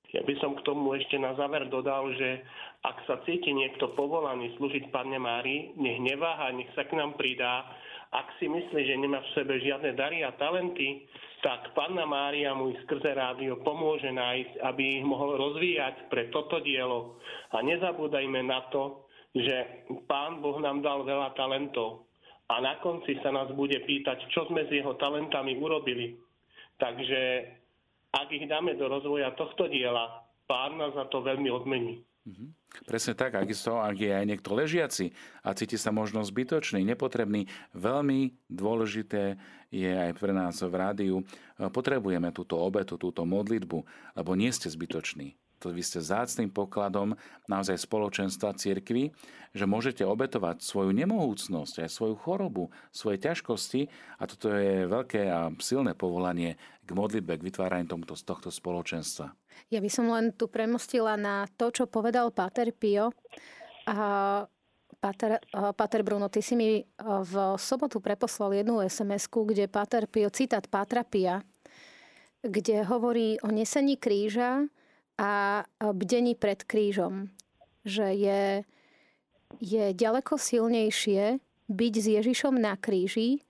Ja 0.08 0.24
by 0.24 0.34
som 0.40 0.56
k 0.56 0.64
tomu 0.64 0.96
ešte 0.96 1.20
na 1.20 1.36
záver 1.36 1.68
dodal, 1.68 2.08
že 2.16 2.40
ak 2.80 3.04
sa 3.04 3.20
cíti 3.28 3.52
niekto 3.52 3.92
povolaný 3.92 4.56
slúžiť 4.56 4.88
Pane 4.88 5.20
Mári, 5.20 5.76
nech 5.76 6.00
neváha, 6.00 6.48
nech 6.52 6.72
sa 6.72 6.88
k 6.88 6.96
nám 6.96 7.12
pridá. 7.20 7.68
Ak 8.08 8.32
si 8.40 8.48
myslí, 8.48 8.88
že 8.88 8.96
nemá 8.96 9.20
v 9.20 9.32
sebe 9.36 9.60
žiadne 9.60 9.92
dary 9.92 10.24
a 10.24 10.32
talenty, 10.40 11.04
tak 11.44 11.76
Panna 11.76 12.08
Mária 12.08 12.56
mu 12.56 12.72
skrze 12.84 13.12
rádio 13.12 13.60
pomôže 13.60 14.08
nájsť, 14.08 14.64
aby 14.64 15.02
ich 15.02 15.04
mohol 15.04 15.36
rozvíjať 15.36 16.08
pre 16.08 16.32
toto 16.32 16.58
dielo. 16.64 17.20
A 17.52 17.60
nezabúdajme 17.60 18.40
na 18.48 18.64
to, 18.72 19.06
že 19.36 19.86
Pán 20.08 20.40
Boh 20.40 20.56
nám 20.58 20.80
dal 20.80 21.04
veľa 21.04 21.36
talentov 21.36 22.08
a 22.48 22.64
na 22.64 22.80
konci 22.80 23.20
sa 23.20 23.28
nás 23.28 23.52
bude 23.52 23.76
pýtať, 23.84 24.24
čo 24.32 24.48
sme 24.48 24.64
s 24.64 24.72
jeho 24.72 24.96
talentami 24.96 25.60
urobili. 25.60 26.16
Takže 26.80 27.20
ak 28.16 28.28
ich 28.32 28.48
dáme 28.48 28.72
do 28.80 28.88
rozvoja 28.88 29.36
tohto 29.36 29.68
diela, 29.68 30.24
pán 30.48 30.80
nás 30.80 30.96
za 30.96 31.04
to 31.12 31.20
veľmi 31.20 31.52
odmení. 31.52 32.00
Mm-hmm. 32.26 32.48
Presne 32.84 33.14
tak, 33.16 33.38
ak, 33.38 33.48
to, 33.52 33.80
ak 33.80 33.96
je 33.96 34.12
aj 34.12 34.24
niekto 34.28 34.52
ležiaci 34.52 35.16
a 35.40 35.54
cíti 35.56 35.80
sa 35.80 35.94
možno 35.94 36.20
zbytočný, 36.20 36.84
nepotrebný, 36.84 37.48
veľmi 37.72 38.36
dôležité 38.52 39.40
je 39.72 39.88
aj 39.88 40.12
pre 40.16 40.32
nás 40.36 40.60
v 40.60 40.74
rádiu, 40.74 41.16
potrebujeme 41.56 42.28
túto 42.34 42.60
obetu, 42.60 43.00
túto 43.00 43.24
modlitbu, 43.24 43.78
lebo 44.16 44.30
nie 44.36 44.52
ste 44.52 44.68
zbytoční 44.68 45.38
to 45.58 45.74
vy 45.74 45.82
ste 45.82 45.98
zácným 45.98 46.54
pokladom 46.54 47.18
naozaj 47.50 47.82
spoločenstva 47.82 48.54
cirkvy, 48.54 49.10
že 49.52 49.66
môžete 49.66 50.06
obetovať 50.06 50.62
svoju 50.62 50.94
nemohúcnosť, 50.94 51.82
aj 51.84 51.90
svoju 51.90 52.14
chorobu, 52.14 52.70
svoje 52.94 53.18
ťažkosti 53.18 53.90
a 54.22 54.24
toto 54.30 54.54
je 54.54 54.86
veľké 54.86 55.22
a 55.28 55.50
silné 55.58 55.98
povolanie 55.98 56.56
k 56.86 56.90
modlitbe, 56.94 57.42
k 57.42 57.46
vytváraniu 57.50 57.90
tomuto, 57.90 58.14
z 58.14 58.24
tohto 58.24 58.48
spoločenstva. 58.54 59.34
Ja 59.68 59.82
by 59.82 59.90
som 59.90 60.06
len 60.08 60.30
tu 60.32 60.46
premostila 60.46 61.18
na 61.18 61.50
to, 61.58 61.74
čo 61.74 61.90
povedal 61.90 62.30
Páter 62.30 62.70
Pio. 62.70 63.10
A 63.88 64.44
Pater, 64.98 65.38
Pater 65.78 66.02
Bruno, 66.02 66.26
ty 66.26 66.42
si 66.42 66.58
mi 66.58 66.82
v 66.98 67.34
sobotu 67.54 68.02
preposlal 68.02 68.58
jednu 68.58 68.82
sms 68.82 69.30
kde 69.30 69.70
Pater 69.70 70.10
Pio, 70.10 70.26
citát 70.30 70.66
Pátra 70.66 71.06
Pia, 71.06 71.38
kde 72.42 72.82
hovorí 72.82 73.38
o 73.42 73.48
nesení 73.54 73.94
kríža 73.94 74.66
a 75.18 75.62
bdení 75.80 76.34
pred 76.34 76.62
krížom. 76.66 77.30
Že 77.86 78.06
je, 78.14 78.42
je 79.62 79.84
ďaleko 79.94 80.34
silnejšie 80.34 81.38
byť 81.68 81.94
s 81.94 82.06
Ježišom 82.18 82.58
na 82.58 82.74
kríži, 82.74 83.42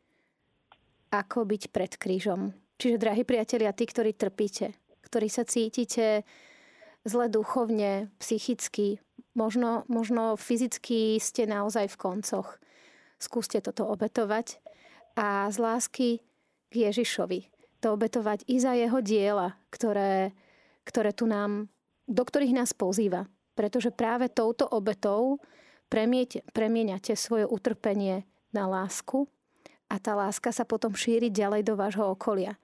ako 1.08 1.48
byť 1.48 1.62
pred 1.72 1.92
krížom. 1.96 2.52
Čiže, 2.76 3.00
drahí 3.00 3.24
priatelia, 3.24 3.72
tí, 3.72 3.88
ktorí 3.88 4.12
trpíte, 4.12 4.76
ktorí 5.08 5.32
sa 5.32 5.48
cítite 5.48 6.28
zle 7.08 7.32
duchovne, 7.32 8.12
psychicky, 8.20 9.00
možno, 9.32 9.88
možno 9.88 10.36
fyzicky 10.36 11.16
ste 11.16 11.48
naozaj 11.48 11.88
v 11.88 12.00
koncoch. 12.00 12.60
Skúste 13.16 13.64
toto 13.64 13.88
obetovať 13.88 14.60
a 15.16 15.48
z 15.48 15.56
lásky 15.58 16.08
k 16.68 16.74
Ježišovi 16.92 17.48
to 17.78 17.94
obetovať 17.94 18.46
i 18.50 18.58
za 18.58 18.74
jeho 18.74 18.98
diela, 18.98 19.54
ktoré, 19.70 20.34
ktoré 20.82 21.14
tu 21.14 21.30
nám, 21.30 21.70
do 22.10 22.22
ktorých 22.22 22.54
nás 22.54 22.74
pozýva. 22.74 23.30
Pretože 23.54 23.90
práve 23.90 24.30
touto 24.30 24.66
obetou 24.70 25.42
premieňate 25.90 27.14
svoje 27.18 27.46
utrpenie 27.46 28.22
na 28.54 28.70
lásku 28.70 29.26
a 29.90 29.98
tá 29.98 30.14
láska 30.14 30.54
sa 30.54 30.62
potom 30.62 30.94
šíri 30.94 31.30
ďalej 31.30 31.66
do 31.66 31.74
vášho 31.74 32.06
okolia. 32.06 32.54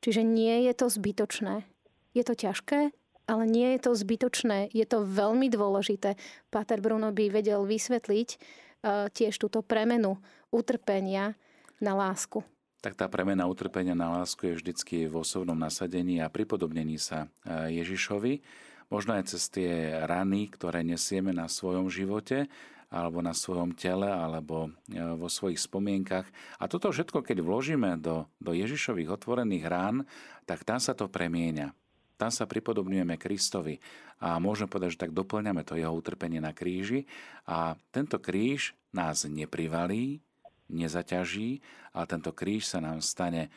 Čiže 0.00 0.22
nie 0.24 0.68
je 0.70 0.72
to 0.78 0.86
zbytočné. 0.88 1.66
Je 2.12 2.22
to 2.24 2.34
ťažké, 2.36 2.92
ale 3.28 3.44
nie 3.44 3.76
je 3.76 3.80
to 3.84 3.92
zbytočné. 3.92 4.72
Je 4.72 4.84
to 4.88 5.04
veľmi 5.04 5.52
dôležité. 5.52 6.16
Pater 6.48 6.80
Bruno 6.80 7.12
by 7.12 7.28
vedel 7.28 7.64
vysvetliť 7.68 8.28
uh, 8.34 9.08
tiež 9.12 9.36
túto 9.36 9.60
premenu 9.60 10.16
utrpenia 10.48 11.36
na 11.78 11.92
lásku 11.92 12.40
tak 12.78 12.94
tá 12.94 13.10
premena 13.10 13.50
utrpenia 13.50 13.98
na 13.98 14.22
lásku 14.22 14.38
je 14.46 14.58
vždycky 14.58 15.10
v 15.10 15.18
osobnom 15.18 15.58
nasadení 15.58 16.22
a 16.22 16.30
pripodobnení 16.30 16.94
sa 16.94 17.26
e, 17.42 17.74
Ježišovi, 17.82 18.38
možno 18.86 19.18
aj 19.18 19.34
cez 19.34 19.50
tie 19.50 19.98
rany, 20.06 20.46
ktoré 20.46 20.86
nesieme 20.86 21.34
na 21.34 21.50
svojom 21.50 21.90
živote, 21.90 22.46
alebo 22.88 23.20
na 23.20 23.36
svojom 23.36 23.74
tele, 23.74 24.06
alebo 24.06 24.70
e, 24.88 24.94
vo 24.94 25.26
svojich 25.26 25.58
spomienkach. 25.58 26.30
A 26.62 26.70
toto 26.70 26.94
všetko, 26.94 27.26
keď 27.26 27.42
vložíme 27.42 27.98
do, 27.98 28.30
do 28.38 28.54
Ježišových 28.54 29.10
otvorených 29.10 29.64
rán, 29.66 29.96
tak 30.46 30.62
tam 30.62 30.78
sa 30.78 30.94
to 30.94 31.10
premieňa. 31.10 31.74
Tam 32.18 32.34
sa 32.34 32.50
pripodobňujeme 32.50 33.14
Kristovi 33.14 33.78
a 34.18 34.42
môžeme 34.42 34.66
povedať, 34.66 34.98
že 34.98 35.02
tak 35.06 35.14
doplňame 35.14 35.62
to 35.62 35.78
jeho 35.78 35.94
utrpenie 35.94 36.42
na 36.42 36.50
kríži 36.50 37.06
a 37.46 37.78
tento 37.94 38.18
kríž 38.18 38.74
nás 38.90 39.22
neprivalí, 39.22 40.18
nezaťaží, 40.66 41.62
ale 41.94 42.04
tento 42.10 42.34
kríž 42.34 42.66
sa 42.66 42.82
nám 42.82 43.00
stane 43.00 43.48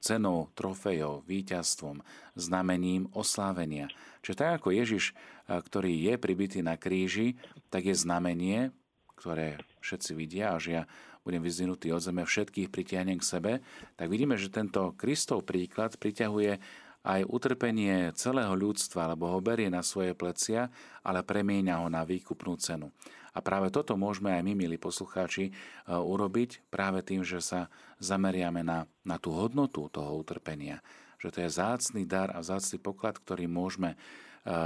cenou, 0.00 0.48
trofejou, 0.56 1.24
víťazstvom, 1.28 2.00
znamením 2.38 3.12
oslávenia. 3.12 3.92
Čiže 4.24 4.38
tak 4.38 4.50
ako 4.62 4.72
Ježiš, 4.72 5.12
ktorý 5.46 5.92
je 5.92 6.14
pribitý 6.16 6.60
na 6.64 6.80
kríži, 6.80 7.36
tak 7.68 7.84
je 7.90 7.94
znamenie, 7.96 8.72
ktoré 9.18 9.60
všetci 9.84 10.10
vidia, 10.16 10.56
až 10.56 10.64
ja 10.72 10.82
budem 11.26 11.42
vyzvinutý 11.42 11.90
od 11.90 11.98
zeme, 11.98 12.22
všetkých 12.22 12.70
pritiahnem 12.70 13.18
k 13.18 13.26
sebe, 13.26 13.52
tak 13.98 14.06
vidíme, 14.06 14.38
že 14.38 14.46
tento 14.46 14.94
Kristov 14.94 15.42
príklad 15.42 15.98
priťahuje 15.98 16.62
aj 17.06 17.22
utrpenie 17.30 18.10
celého 18.18 18.50
ľudstva, 18.58 19.14
lebo 19.14 19.30
ho 19.30 19.38
berie 19.38 19.70
na 19.70 19.86
svoje 19.86 20.10
plecia, 20.18 20.66
ale 21.06 21.22
premieňa 21.22 21.78
ho 21.78 21.86
na 21.86 22.02
výkupnú 22.02 22.58
cenu. 22.58 22.90
A 23.30 23.38
práve 23.38 23.70
toto 23.70 23.94
môžeme 23.94 24.34
aj 24.34 24.42
my, 24.42 24.52
milí 24.58 24.74
poslucháči, 24.80 25.48
e, 25.48 25.52
urobiť 25.92 26.66
práve 26.66 27.04
tým, 27.06 27.22
že 27.22 27.38
sa 27.38 27.70
zameriame 28.02 28.66
na, 28.66 28.90
na 29.06 29.20
tú 29.22 29.30
hodnotu 29.30 29.86
toho 29.92 30.18
utrpenia. 30.18 30.82
Že 31.22 31.28
to 31.30 31.38
je 31.44 31.50
zácný 31.52 32.02
dar 32.08 32.32
a 32.32 32.42
zácný 32.42 32.80
poklad, 32.80 33.20
ktorý 33.20 33.46
môžeme 33.46 33.94
e, 33.94 33.96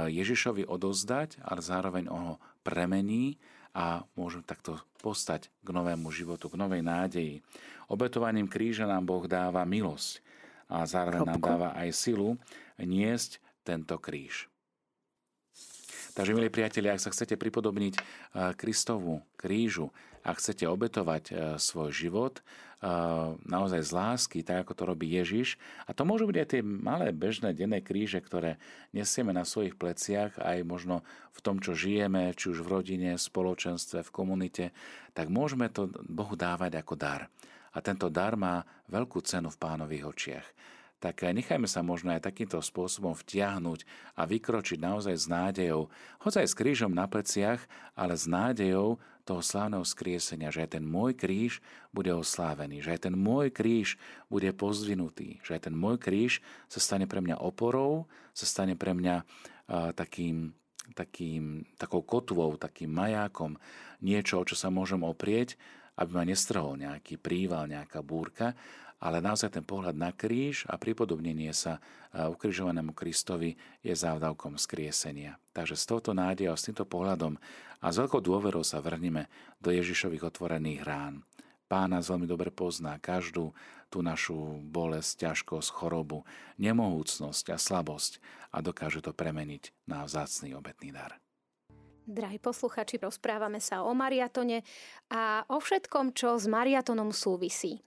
Ježišovi 0.09 0.65
odozdať, 0.65 1.43
ale 1.43 1.61
zároveň 1.61 2.09
ho 2.09 2.39
premení 2.63 3.37
a 3.75 4.07
môžeme 4.15 4.47
takto 4.47 4.79
postať 5.03 5.51
k 5.61 5.69
novému 5.69 6.07
životu, 6.09 6.47
k 6.47 6.57
novej 6.57 6.81
nádeji. 6.81 7.43
Obetovaním 7.91 8.47
kríža 8.47 8.87
nám 8.87 9.03
Boh 9.03 9.27
dáva 9.27 9.67
milosť 9.67 10.30
a 10.71 10.87
zároveň 10.87 11.27
nám 11.27 11.43
dáva 11.43 11.69
aj 11.75 11.91
silu 11.91 12.39
niesť 12.79 13.43
tento 13.67 13.99
kríž. 13.99 14.47
Takže, 16.11 16.35
milí 16.35 16.51
priatelia, 16.51 16.91
ak 16.95 17.03
sa 17.03 17.13
chcete 17.13 17.39
pripodobniť 17.39 17.93
eh, 17.95 18.01
Kristovu 18.59 19.23
krížu, 19.39 19.95
ak 20.21 20.43
chcete 20.43 20.67
obetovať 20.67 21.23
eh, 21.31 21.35
svoj 21.55 21.95
život, 21.95 22.43
eh, 22.43 23.31
naozaj 23.47 23.79
z 23.79 23.91
lásky, 23.95 24.39
tak 24.43 24.67
ako 24.67 24.73
to 24.75 24.83
robí 24.91 25.07
Ježiš, 25.07 25.55
a 25.87 25.95
to 25.95 26.03
môžu 26.03 26.27
byť 26.27 26.37
aj 26.37 26.47
tie 26.51 26.61
malé 26.63 27.15
bežné 27.15 27.55
denné 27.55 27.79
kríže, 27.79 28.19
ktoré 28.19 28.59
nesieme 28.91 29.31
na 29.31 29.47
svojich 29.47 29.79
pleciach, 29.79 30.35
aj 30.35 30.67
možno 30.67 31.07
v 31.31 31.39
tom, 31.39 31.63
čo 31.63 31.79
žijeme, 31.79 32.35
či 32.35 32.51
už 32.51 32.59
v 32.59 32.71
rodine, 32.75 33.15
v 33.15 33.21
spoločenstve, 33.21 34.03
v 34.03 34.11
komunite, 34.11 34.65
tak 35.15 35.31
môžeme 35.31 35.71
to 35.71 35.87
Bohu 36.11 36.35
dávať 36.35 36.75
ako 36.75 36.99
dar 36.99 37.31
a 37.71 37.77
tento 37.79 38.11
dar 38.11 38.35
má 38.35 38.63
veľkú 38.91 39.23
cenu 39.23 39.47
v 39.51 39.61
pánových 39.61 40.07
očiach. 40.07 40.47
Tak 41.01 41.25
nechajme 41.25 41.65
sa 41.65 41.81
možno 41.81 42.13
aj 42.13 42.29
takýmto 42.29 42.61
spôsobom 42.61 43.17
vtiahnuť 43.17 43.89
a 44.13 44.21
vykročiť 44.29 44.77
naozaj 44.77 45.15
s 45.17 45.25
nádejou, 45.25 45.89
hoď 46.21 46.45
aj 46.45 46.47
s 46.53 46.53
krížom 46.53 46.93
na 46.93 47.09
pleciach, 47.09 47.57
ale 47.97 48.13
s 48.13 48.29
nádejou 48.29 49.01
toho 49.25 49.41
slávneho 49.41 49.81
skriesenia, 49.81 50.53
že 50.53 50.61
aj 50.61 50.77
ten 50.77 50.85
môj 50.85 51.17
kríž 51.17 51.57
bude 51.89 52.13
oslávený, 52.13 52.85
že 52.85 52.93
aj 52.93 53.09
ten 53.09 53.15
môj 53.17 53.49
kríž 53.49 53.97
bude 54.29 54.53
pozdvinutý, 54.53 55.41
že 55.41 55.57
aj 55.57 55.73
ten 55.73 55.75
môj 55.77 55.97
kríž 55.97 56.37
sa 56.69 56.77
stane 56.77 57.09
pre 57.09 57.17
mňa 57.17 57.41
oporou, 57.41 58.05
sa 58.37 58.45
stane 58.45 58.77
pre 58.77 58.93
mňa 58.93 59.25
takým, 59.97 60.53
takým, 60.93 61.65
takou 61.81 62.05
kotvou, 62.05 62.61
takým 62.61 62.93
majákom, 62.93 63.57
niečo, 64.05 64.37
o 64.37 64.45
čo 64.45 64.53
sa 64.53 64.69
môžem 64.69 65.01
oprieť 65.01 65.57
aby 65.97 66.11
ma 66.15 66.23
nestrhol 66.23 66.79
nejaký 66.79 67.19
príval, 67.19 67.67
nejaká 67.67 67.99
búrka, 67.99 68.55
ale 69.01 69.17
naozaj 69.17 69.57
ten 69.57 69.65
pohľad 69.65 69.97
na 69.97 70.13
kríž 70.13 70.69
a 70.69 70.77
pripodobnenie 70.77 71.49
sa 71.57 71.81
ukrižovanému 72.13 72.93
Kristovi 72.93 73.57
je 73.81 73.93
závdavkom 73.97 74.61
skriesenia. 74.61 75.41
Takže 75.57 75.73
s 75.73 75.89
touto 75.89 76.13
nádejou, 76.13 76.53
s 76.53 76.69
týmto 76.69 76.85
pohľadom 76.85 77.33
a 77.81 77.85
s 77.89 77.97
veľkou 77.97 78.21
dôverou 78.21 78.61
sa 78.61 78.77
vrhneme 78.77 79.25
do 79.57 79.73
Ježišových 79.73 80.29
otvorených 80.29 80.85
rán. 80.85 81.25
Pán 81.65 81.97
nás 81.97 82.13
veľmi 82.13 82.29
dobre 82.29 82.53
pozná, 82.53 82.99
každú 83.01 83.55
tú 83.89 84.03
našu 84.05 84.59
bolesť, 84.69 85.27
ťažkosť, 85.27 85.71
chorobu, 85.71 86.21
nemohúcnosť 86.61 87.45
a 87.51 87.57
slabosť 87.57 88.21
a 88.53 88.61
dokáže 88.61 89.01
to 89.01 89.15
premeniť 89.15 89.73
na 89.89 90.05
vzácný 90.05 90.53
obetný 90.53 90.93
dar. 90.93 91.17
Drahí 92.11 92.43
posluchači, 92.43 92.99
rozprávame 92.99 93.63
sa 93.63 93.87
o 93.87 93.95
mariatone 93.95 94.67
a 95.15 95.47
o 95.47 95.63
všetkom, 95.63 96.11
čo 96.11 96.35
s 96.35 96.43
mariatonom 96.43 97.15
súvisí. 97.15 97.79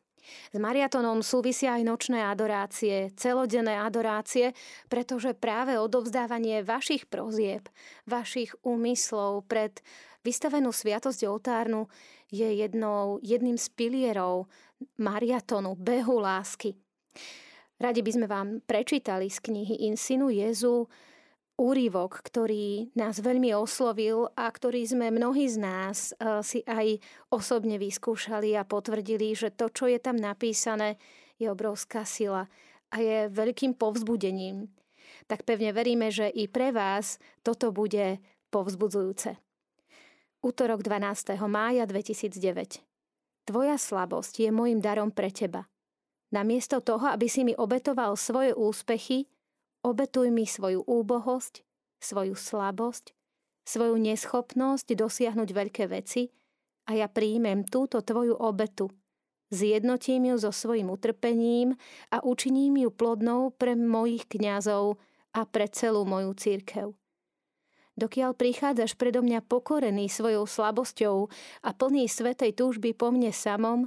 S 0.49 0.57
mariatonom 0.57 1.21
súvisia 1.21 1.77
aj 1.77 1.85
nočné 1.85 2.25
adorácie, 2.25 3.13
celodenné 3.21 3.77
adorácie, 3.77 4.57
pretože 4.89 5.37
práve 5.37 5.77
odovzdávanie 5.77 6.65
vašich 6.65 7.05
prozieb, 7.05 7.69
vašich 8.09 8.57
úmyslov 8.65 9.45
pred 9.45 9.85
vystavenú 10.25 10.73
sviatosť 10.73 11.21
oltárnu 11.29 11.93
je 12.33 12.49
jednou, 12.49 13.21
jedným 13.21 13.61
z 13.61 13.69
pilierov 13.77 14.49
mariatonu, 14.97 15.77
behu 15.77 16.17
lásky. 16.17 16.73
Radi 17.77 18.01
by 18.01 18.11
sme 18.17 18.25
vám 18.25 18.49
prečítali 18.65 19.29
z 19.29 19.37
knihy 19.45 19.85
Insinu 19.85 20.33
Jezu 20.33 20.89
úrivok, 21.55 22.19
ktorý 22.23 22.91
nás 22.99 23.23
veľmi 23.23 23.55
oslovil 23.55 24.27
a 24.35 24.51
ktorý 24.51 24.83
sme 24.87 25.15
mnohí 25.15 25.47
z 25.47 25.57
nás 25.63 25.99
eh, 26.13 26.43
si 26.43 26.61
aj 26.67 26.99
osobne 27.31 27.79
vyskúšali 27.79 28.59
a 28.59 28.67
potvrdili, 28.67 29.35
že 29.35 29.55
to, 29.55 29.71
čo 29.71 29.87
je 29.87 29.99
tam 30.03 30.19
napísané, 30.19 30.99
je 31.39 31.51
obrovská 31.51 32.07
sila 32.07 32.47
a 32.91 32.97
je 33.03 33.27
veľkým 33.31 33.75
povzbudením. 33.75 34.71
Tak 35.27 35.43
pevne 35.43 35.75
veríme, 35.75 36.11
že 36.11 36.31
i 36.31 36.47
pre 36.47 36.71
vás 36.71 37.19
toto 37.43 37.75
bude 37.75 38.23
povzbudzujúce. 38.55 39.35
Útorok 40.45 40.85
12. 40.85 41.41
mája 41.49 41.89
2009. 41.89 42.85
Tvoja 43.49 43.77
slabosť 43.81 44.45
je 44.45 44.51
môjim 44.53 44.79
darom 44.79 45.09
pre 45.09 45.33
teba. 45.33 45.67
Namiesto 46.31 46.85
toho, 46.85 47.09
aby 47.09 47.27
si 47.31 47.47
mi 47.47 47.55
obetoval 47.57 48.17
svoje 48.17 48.53
úspechy, 48.53 49.31
obetuj 49.85 50.33
mi 50.33 50.49
svoju 50.49 50.83
úbohosť, 50.89 51.61
svoju 52.01 52.33
slabosť, 52.33 53.13
svoju 53.69 54.01
neschopnosť 54.01 54.97
dosiahnuť 54.97 55.49
veľké 55.53 55.85
veci 55.93 56.33
a 56.89 56.97
ja 56.97 57.07
príjmem 57.07 57.69
túto 57.69 58.01
tvoju 58.01 58.35
obetu. 58.41 58.89
Zjednotím 59.53 60.35
ju 60.35 60.37
so 60.41 60.51
svojim 60.51 60.91
utrpením 60.91 61.77
a 62.11 62.25
učiním 62.25 62.81
ju 62.81 62.91
plodnou 62.91 63.53
pre 63.55 63.77
mojich 63.77 64.27
kňazov 64.27 64.99
a 65.37 65.45
pre 65.45 65.69
celú 65.69 66.03
moju 66.09 66.33
církev 66.35 66.97
dokiaľ 67.95 68.35
prichádzaš 68.35 68.99
predo 68.99 69.23
mňa 69.23 69.47
pokorený 69.47 70.11
svojou 70.11 70.45
slabosťou 70.47 71.31
a 71.63 71.71
plný 71.71 72.11
svetej 72.11 72.55
túžby 72.59 72.93
po 72.95 73.15
mne 73.15 73.31
samom, 73.31 73.87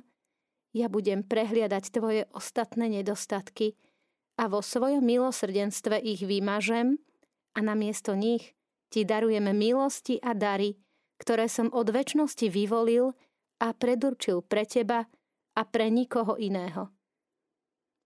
ja 0.75 0.87
budem 0.91 1.23
prehliadať 1.23 1.83
tvoje 1.91 2.21
ostatné 2.35 2.91
nedostatky 2.91 3.75
a 4.37 4.43
vo 4.45 4.61
svojom 4.61 5.01
milosrdenstve 5.01 5.97
ich 6.01 6.21
vymažem 6.21 7.01
a 7.57 7.59
namiesto 7.65 8.13
nich 8.13 8.53
ti 8.93 9.03
darujeme 9.03 9.51
milosti 9.51 10.21
a 10.21 10.37
dary, 10.37 10.77
ktoré 11.17 11.49
som 11.49 11.73
od 11.73 11.89
väčšnosti 11.89 12.47
vyvolil 12.47 13.17
a 13.57 13.73
predurčil 13.73 14.45
pre 14.45 14.63
teba 14.69 15.09
a 15.57 15.61
pre 15.65 15.89
nikoho 15.89 16.37
iného. 16.37 16.93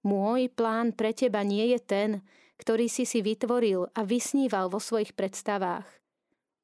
Môj 0.02 0.50
plán 0.50 0.98
pre 0.98 1.13
teba 1.13 1.46
nie 1.46 1.76
je 1.76 1.80
ten, 1.84 2.10
ktorý 2.58 2.89
si 2.89 3.06
si 3.06 3.22
vytvoril 3.22 3.91
a 3.94 4.02
vysníval 4.02 4.72
vo 4.72 4.82
svojich 4.82 5.13
predstavách. 5.13 5.86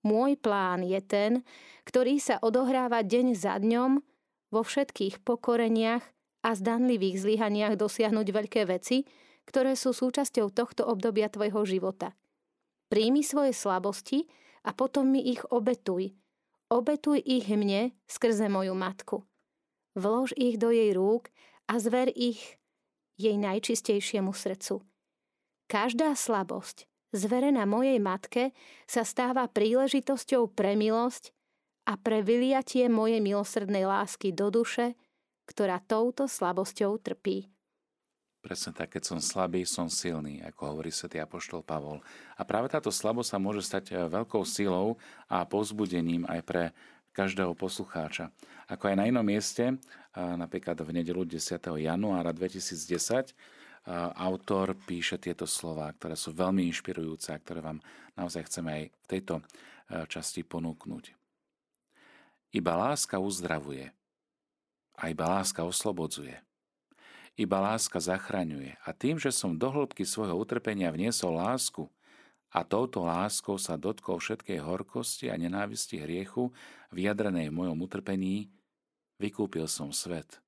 Môj 0.07 0.39
plán 0.39 0.87
je 0.87 0.97
ten, 1.03 1.31
ktorý 1.85 2.17
sa 2.17 2.39
odohráva 2.39 3.03
deň 3.03 3.35
za 3.35 3.59
dňom 3.59 4.01
vo 4.49 4.61
všetkých 4.63 5.21
pokoreniach 5.21 6.01
a 6.41 6.49
zdanlivých 6.55 7.19
zlyhaniach 7.21 7.75
dosiahnuť 7.75 8.27
veľké 8.31 8.61
veci, 8.71 9.03
ktoré 9.47 9.79
sú 9.79 9.95
súčasťou 9.95 10.51
tohto 10.51 10.83
obdobia 10.83 11.31
tvojho 11.31 11.63
života. 11.63 12.11
Príjmi 12.91 13.23
svoje 13.23 13.55
slabosti 13.55 14.27
a 14.67 14.75
potom 14.75 15.07
mi 15.07 15.31
ich 15.31 15.41
obetuj. 15.47 16.11
Obetuj 16.67 17.23
ich 17.23 17.47
mne 17.47 17.95
skrze 18.11 18.51
moju 18.51 18.75
matku. 18.75 19.23
Vlož 19.95 20.35
ich 20.35 20.59
do 20.59 20.67
jej 20.69 20.91
rúk 20.91 21.31
a 21.71 21.79
zver 21.79 22.11
ich 22.11 22.59
jej 23.15 23.39
najčistejšiemu 23.39 24.35
srdcu. 24.35 24.83
Každá 25.67 26.15
slabosť, 26.15 26.87
zverená 27.11 27.67
mojej 27.67 27.99
matke, 27.99 28.55
sa 28.87 29.03
stáva 29.03 29.47
príležitosťou 29.51 30.51
pre 30.53 30.75
milosť 30.75 31.35
a 31.87 31.95
pre 31.95 32.23
vyliatie 32.23 32.87
mojej 32.91 33.23
milosrdnej 33.23 33.87
lásky 33.87 34.35
do 34.35 34.51
duše, 34.51 34.95
ktorá 35.47 35.79
touto 35.83 36.27
slabosťou 36.27 36.99
trpí. 36.99 37.47
Presne 38.47 38.71
tak, 38.71 38.95
keď 38.95 39.03
som 39.03 39.19
slabý, 39.19 39.67
som 39.67 39.91
silný, 39.91 40.39
ako 40.39 40.71
hovorí 40.71 40.87
svätý 40.87 41.19
Apoštol 41.19 41.67
Pavol. 41.67 41.99
A 42.39 42.47
práve 42.47 42.71
táto 42.71 42.87
slabosť 42.87 43.35
sa 43.35 43.43
môže 43.43 43.59
stať 43.59 43.91
e, 43.91 44.07
veľkou 44.07 44.47
silou 44.47 44.95
a 45.27 45.43
pozbudením 45.43 46.23
aj 46.31 46.39
pre 46.47 46.63
každého 47.11 47.51
poslucháča. 47.51 48.31
Ako 48.71 48.87
aj 48.87 48.95
na 48.95 49.11
inom 49.11 49.25
mieste, 49.27 49.75
napríklad 50.15 50.79
v 50.79 51.01
nedelu 51.01 51.27
10. 51.27 51.59
januára 51.59 52.31
2010, 52.31 53.35
autor 54.15 54.75
píše 54.75 55.19
tieto 55.19 55.43
slova, 55.43 55.91
ktoré 55.91 56.15
sú 56.15 56.31
veľmi 56.31 56.67
inšpirujúce 56.71 57.35
a 57.35 57.41
ktoré 57.41 57.59
vám 57.59 57.79
naozaj 58.15 58.47
chceme 58.47 58.69
aj 58.71 58.83
v 58.87 59.05
tejto 59.11 59.33
e, 59.39 59.43
časti 60.07 60.47
ponúknuť. 60.47 61.11
Iba 62.55 62.73
láska 62.79 63.19
uzdravuje 63.19 63.91
a 64.95 65.03
iba 65.11 65.25
láska 65.27 65.67
oslobodzuje. 65.67 66.47
Iba 67.37 67.61
láska 67.61 68.01
zachraňuje 68.01 68.81
a 68.81 68.89
tým, 68.97 69.21
že 69.21 69.29
som 69.29 69.53
do 69.53 69.69
hĺbky 69.69 70.03
svojho 70.03 70.33
utrpenia 70.33 70.89
vniesol 70.89 71.37
lásku 71.37 71.85
a 72.49 72.65
touto 72.65 73.05
láskou 73.05 73.61
sa 73.61 73.77
dotkol 73.77 74.17
všetkej 74.17 74.57
horkosti 74.57 75.29
a 75.29 75.37
nenávisti 75.37 76.01
hriechu 76.01 76.49
vyjadrenej 76.89 77.53
v 77.53 77.57
mojom 77.61 77.77
utrpení, 77.85 78.49
vykúpil 79.21 79.69
som 79.69 79.93
svet– 79.93 80.41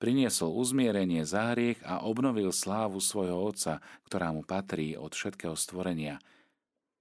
priniesol 0.00 0.56
uzmierenie 0.56 1.28
za 1.28 1.52
hriech 1.52 1.84
a 1.84 2.00
obnovil 2.02 2.50
slávu 2.50 2.98
svojho 2.98 3.36
Otca, 3.36 3.84
ktorá 4.08 4.32
mu 4.32 4.40
patrí 4.40 4.96
od 4.96 5.12
všetkého 5.12 5.52
stvorenia, 5.52 6.16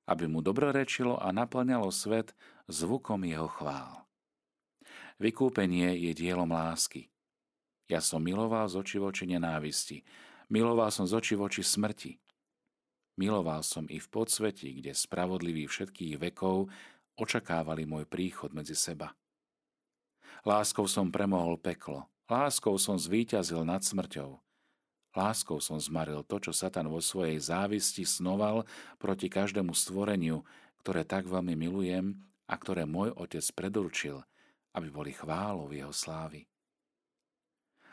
aby 0.06 0.28
mu 0.28 0.44
dobrorečilo 0.44 1.16
a 1.16 1.32
naplňalo 1.32 1.88
svet 1.96 2.36
zvukom 2.68 3.24
jeho 3.24 3.48
chvál. 3.48 4.04
Vykúpenie 5.18 5.96
je 5.96 6.12
dielom 6.12 6.52
lásky. 6.52 7.08
Ja 7.90 8.00
som 8.00 8.22
miloval 8.22 8.70
z 8.70 8.78
oči 8.78 8.98
voči 9.02 9.26
nenávisti, 9.26 10.06
miloval 10.54 10.94
som 10.94 11.10
z 11.10 11.18
oči 11.18 11.34
voči 11.34 11.66
smrti. 11.66 12.22
Miloval 13.18 13.66
som 13.66 13.90
i 13.90 14.00
v 14.00 14.08
podsveti, 14.08 14.80
kde 14.80 14.96
spravodliví 14.96 15.68
všetkých 15.68 16.22
vekov 16.22 16.70
očakávali 17.20 17.84
môj 17.84 18.08
príchod 18.08 18.54
medzi 18.56 18.78
seba. 18.78 19.12
Láskou 20.48 20.88
som 20.88 21.12
premohol 21.12 21.60
peklo, 21.60 22.08
Láskou 22.30 22.78
som 22.78 22.94
zvíťazil 22.94 23.66
nad 23.66 23.82
smrťou. 23.82 24.38
Láskou 25.18 25.58
som 25.58 25.82
zmaril 25.82 26.22
to, 26.22 26.38
čo 26.38 26.54
Satan 26.54 26.86
vo 26.86 27.02
svojej 27.02 27.42
závisti 27.42 28.06
snoval 28.06 28.70
proti 29.02 29.26
každému 29.26 29.74
stvoreniu, 29.74 30.46
ktoré 30.86 31.02
tak 31.10 31.26
veľmi 31.26 31.58
milujem 31.58 32.14
a 32.46 32.54
ktoré 32.54 32.86
môj 32.86 33.18
otec 33.18 33.42
predurčil, 33.58 34.22
aby 34.78 34.94
boli 34.94 35.10
chválou 35.10 35.74
jeho 35.74 35.90
slávy. 35.90 36.46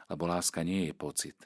Lebo 0.07 0.31
láska 0.31 0.63
nie 0.63 0.91
je 0.91 0.95
pocit. 0.95 1.39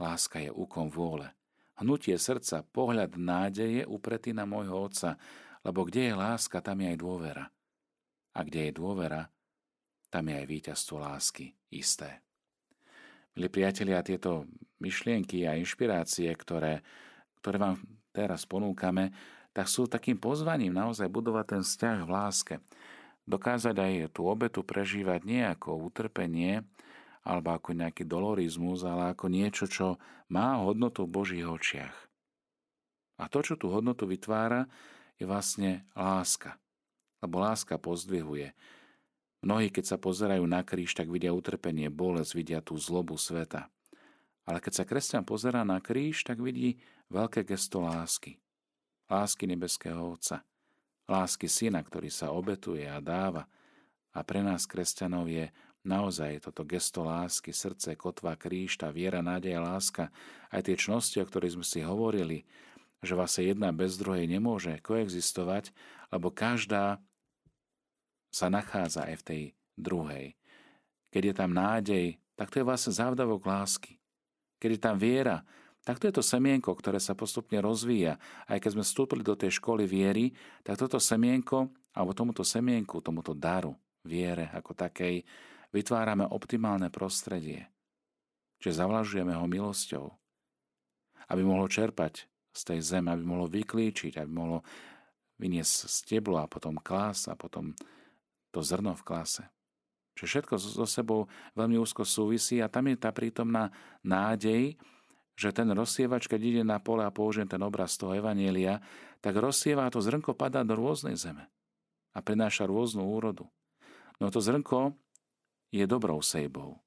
Láska 0.00 0.40
je 0.40 0.50
úkom 0.50 0.90
vôle. 0.90 1.30
Hnutie 1.78 2.14
srdca, 2.18 2.62
pohľad 2.62 3.18
nádeje 3.18 3.82
upretý 3.84 4.30
na 4.30 4.46
môjho 4.46 4.86
otca, 4.90 5.18
lebo 5.66 5.82
kde 5.86 6.10
je 6.10 6.14
láska, 6.14 6.62
tam 6.62 6.80
je 6.82 6.94
aj 6.94 6.98
dôvera. 6.98 7.44
A 8.34 8.40
kde 8.46 8.70
je 8.70 8.72
dôvera, 8.74 9.30
tam 10.10 10.30
je 10.30 10.34
aj 10.38 10.46
víťazstvo 10.46 10.96
lásky 11.02 11.54
isté. 11.74 12.22
Milí 13.34 13.50
priatelia, 13.50 14.06
tieto 14.06 14.46
myšlienky 14.78 15.42
a 15.42 15.58
inšpirácie, 15.58 16.30
ktoré, 16.38 16.86
ktoré 17.42 17.56
vám 17.58 17.82
teraz 18.14 18.46
ponúkame, 18.46 19.10
tak 19.50 19.66
sú 19.66 19.90
takým 19.90 20.18
pozvaním 20.18 20.70
naozaj 20.70 21.10
budovať 21.10 21.58
ten 21.58 21.62
vzťah 21.66 21.98
v 22.06 22.10
láske. 22.10 22.54
Dokázať 23.26 23.74
aj 23.74 23.92
tú 24.14 24.30
obetu 24.30 24.62
prežívať 24.62 25.26
nie 25.26 25.42
ako 25.42 25.90
utrpenie, 25.90 26.62
alebo 27.24 27.56
ako 27.56 27.72
nejaký 27.72 28.04
dolorizmus, 28.04 28.84
ale 28.84 29.16
ako 29.16 29.32
niečo, 29.32 29.64
čo 29.64 29.96
má 30.28 30.60
hodnotu 30.60 31.08
v 31.08 31.14
Božích 31.16 31.46
očiach. 31.48 31.96
A 33.18 33.26
to, 33.32 33.40
čo 33.40 33.54
tú 33.56 33.72
hodnotu 33.72 34.04
vytvára, 34.04 34.68
je 35.16 35.24
vlastne 35.24 35.88
láska. 35.96 36.60
Lebo 37.24 37.40
láska 37.40 37.80
pozdvihuje, 37.80 38.52
Mnohí, 39.44 39.68
keď 39.68 39.84
sa 39.84 39.96
pozerajú 40.00 40.40
na 40.48 40.64
kríž, 40.64 40.96
tak 40.96 41.12
vidia 41.12 41.28
utrpenie, 41.36 41.92
bolesť, 41.92 42.32
vidia 42.32 42.60
tú 42.64 42.80
zlobu 42.80 43.20
sveta. 43.20 43.68
Ale 44.48 44.56
keď 44.56 44.72
sa 44.72 44.84
kresťan 44.88 45.28
pozerá 45.28 45.68
na 45.68 45.84
kríž, 45.84 46.24
tak 46.24 46.40
vidí 46.40 46.80
veľké 47.12 47.44
gesto 47.44 47.84
lásky. 47.84 48.40
Lásky 49.04 49.44
nebeského 49.44 50.00
Otca. 50.00 50.40
Lásky 51.04 51.44
Syna, 51.44 51.84
ktorý 51.84 52.08
sa 52.08 52.32
obetuje 52.32 52.88
a 52.88 53.04
dáva. 53.04 53.44
A 54.16 54.24
pre 54.24 54.40
nás, 54.40 54.64
kresťanov, 54.64 55.28
je 55.28 55.52
naozaj 55.84 56.48
toto 56.48 56.64
gesto 56.64 57.04
lásky, 57.04 57.52
srdce, 57.52 57.94
kotva, 57.94 58.34
kríž, 58.34 58.80
tá 58.80 58.88
viera, 58.88 59.20
nádej 59.20 59.60
a 59.60 59.64
láska, 59.64 60.08
aj 60.48 60.66
tie 60.66 60.76
čnosti, 60.80 61.16
o 61.20 61.28
ktorých 61.28 61.60
sme 61.60 61.66
si 61.66 61.80
hovorili, 61.84 62.48
že 63.04 63.12
vlastne 63.12 63.52
jedna 63.52 63.68
bez 63.70 64.00
druhej 64.00 64.24
nemôže 64.24 64.80
koexistovať, 64.80 65.70
lebo 66.08 66.32
každá 66.32 66.98
sa 68.32 68.48
nachádza 68.48 69.06
aj 69.06 69.16
v 69.20 69.26
tej 69.28 69.42
druhej. 69.76 70.26
Keď 71.12 71.22
je 71.30 71.34
tam 71.36 71.50
nádej, 71.54 72.06
tak 72.34 72.50
to 72.50 72.58
je 72.58 72.66
vlastne 72.66 72.90
závdavok 72.90 73.46
lásky. 73.46 74.02
Keď 74.58 74.70
je 74.74 74.80
tam 74.80 74.96
viera, 74.98 75.46
tak 75.84 76.00
to 76.00 76.08
je 76.08 76.16
to 76.16 76.24
semienko, 76.24 76.72
ktoré 76.72 76.96
sa 76.96 77.12
postupne 77.12 77.60
rozvíja. 77.60 78.16
Aj 78.48 78.56
keď 78.56 78.80
sme 78.80 78.84
vstúpili 78.88 79.20
do 79.20 79.36
tej 79.36 79.60
školy 79.60 79.84
viery, 79.84 80.32
tak 80.64 80.80
toto 80.80 80.96
semienko, 80.96 81.68
alebo 81.92 82.16
tomuto 82.16 82.40
semienku, 82.40 83.04
tomuto 83.04 83.36
daru, 83.36 83.76
viere 84.02 84.48
ako 84.56 84.72
takej, 84.72 85.22
vytvárame 85.74 86.22
optimálne 86.30 86.88
prostredie. 86.94 87.66
Čiže 88.62 88.86
zavlažujeme 88.86 89.34
ho 89.34 89.44
milosťou, 89.50 90.06
aby 91.28 91.42
mohlo 91.42 91.66
čerpať 91.66 92.30
z 92.54 92.60
tej 92.62 92.80
zeme, 92.80 93.10
aby 93.10 93.26
mohlo 93.26 93.50
vyklíčiť, 93.50 94.22
aby 94.22 94.30
mohlo 94.30 94.62
vyniesť 95.42 95.90
steblo 95.90 96.38
a 96.38 96.46
potom 96.46 96.78
klas 96.78 97.26
a 97.26 97.34
potom 97.34 97.74
to 98.54 98.62
zrno 98.62 98.94
v 98.94 99.02
klase. 99.02 99.42
Čiže 100.14 100.46
všetko 100.46 100.54
so 100.62 100.86
sebou 100.86 101.26
veľmi 101.58 101.74
úzko 101.74 102.06
súvisí 102.06 102.62
a 102.62 102.70
tam 102.70 102.86
je 102.86 102.94
tá 102.94 103.10
prítomná 103.10 103.74
nádej, 104.06 104.78
že 105.34 105.50
ten 105.50 105.66
rozsievač, 105.74 106.30
keď 106.30 106.40
ide 106.40 106.62
na 106.62 106.78
pole 106.78 107.02
a 107.02 107.10
použijem 107.10 107.50
ten 107.50 107.58
obraz 107.66 107.98
toho 107.98 108.14
Evanielia, 108.14 108.78
tak 109.18 109.34
rozsieva 109.34 109.90
a 109.90 109.90
to 109.90 109.98
zrnko 109.98 110.38
padá 110.38 110.62
do 110.62 110.78
rôznej 110.78 111.18
zeme 111.18 111.50
a 112.14 112.22
prináša 112.22 112.70
rôznu 112.70 113.02
úrodu. 113.02 113.50
No 114.22 114.30
to 114.30 114.38
zrnko 114.38 114.94
je 115.74 115.84
dobrou 115.90 116.22
sejbou. 116.22 116.78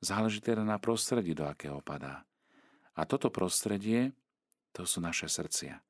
Záleží 0.00 0.40
teda 0.40 0.64
na 0.64 0.80
prostredí, 0.80 1.36
do 1.36 1.44
akého 1.44 1.84
padá. 1.84 2.24
A 2.96 3.04
toto 3.04 3.28
prostredie, 3.28 4.16
to 4.72 4.88
sú 4.88 5.04
naše 5.04 5.28
srdcia. 5.28 5.84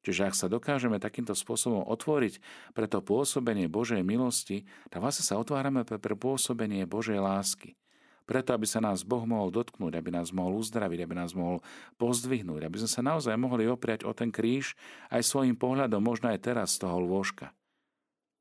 Čiže 0.00 0.32
ak 0.32 0.34
sa 0.34 0.48
dokážeme 0.48 0.96
takýmto 0.96 1.36
spôsobom 1.36 1.84
otvoriť 1.84 2.40
pre 2.72 2.88
to 2.88 3.04
pôsobenie 3.04 3.68
Božej 3.68 4.00
milosti, 4.00 4.64
tak 4.88 5.04
vlastne 5.04 5.28
sa 5.28 5.36
otvárame 5.36 5.84
pre 5.84 6.16
pôsobenie 6.16 6.88
Božej 6.88 7.20
lásky. 7.20 7.76
Preto, 8.24 8.56
aby 8.56 8.64
sa 8.64 8.80
nás 8.80 9.04
Boh 9.04 9.26
mohol 9.28 9.52
dotknúť, 9.52 9.92
aby 9.92 10.14
nás 10.14 10.32
mohol 10.32 10.62
uzdraviť, 10.62 11.04
aby 11.04 11.14
nás 11.18 11.36
mohol 11.36 11.60
pozdvihnúť, 12.00 12.64
aby 12.64 12.76
sme 12.80 12.90
sa 12.90 13.02
naozaj 13.04 13.34
mohli 13.36 13.68
opriať 13.68 14.08
o 14.08 14.16
ten 14.16 14.32
kríž 14.32 14.72
aj 15.12 15.20
svojim 15.26 15.58
pohľadom, 15.58 16.00
možno 16.00 16.32
aj 16.32 16.48
teraz 16.48 16.78
z 16.78 16.86
toho 16.86 16.96
lôžka. 17.02 17.52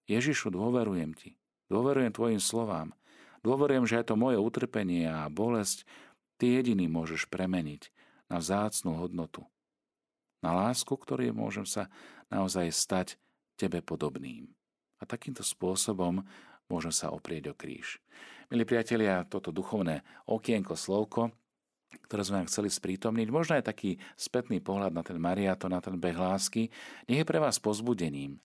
Ježišu, 0.08 0.54
dôverujem 0.54 1.12
Ti. 1.18 1.36
Dôverujem 1.68 2.14
Tvojim 2.16 2.40
slovám. 2.40 2.96
Dôverujem, 3.40 3.88
že 3.88 4.04
aj 4.04 4.12
to 4.12 4.16
moje 4.20 4.38
utrpenie 4.40 5.08
a 5.08 5.28
bolesť 5.32 5.88
Ty 6.40 6.64
jediný 6.64 6.88
môžeš 6.88 7.28
premeniť 7.28 7.92
na 8.32 8.40
vzácnú 8.40 8.96
hodnotu. 8.96 9.44
Na 10.40 10.56
lásku, 10.56 10.92
ktorý 10.96 11.36
môžem 11.36 11.68
sa 11.68 11.92
naozaj 12.32 12.72
stať 12.72 13.08
Tebe 13.60 13.84
podobným. 13.84 14.48
A 15.00 15.04
takýmto 15.04 15.44
spôsobom 15.44 16.24
môžem 16.72 16.96
sa 16.96 17.12
oprieť 17.12 17.52
o 17.52 17.56
kríž. 17.56 18.00
Milí 18.48 18.64
priatelia, 18.64 19.28
toto 19.28 19.52
duchovné 19.52 20.04
okienko, 20.28 20.80
slovko, 20.80 21.34
ktoré 22.06 22.22
sme 22.22 22.46
vám 22.46 22.50
chceli 22.50 22.70
sprítomniť, 22.70 23.28
možno 23.34 23.58
aj 23.58 23.66
taký 23.66 23.98
spätný 24.14 24.62
pohľad 24.62 24.94
na 24.94 25.02
ten 25.02 25.18
mariato, 25.18 25.66
na 25.66 25.82
ten 25.82 25.98
beh 25.98 26.18
lásky, 26.18 26.70
nech 27.10 27.26
je 27.26 27.30
pre 27.30 27.42
vás 27.42 27.58
pozbudením, 27.58 28.38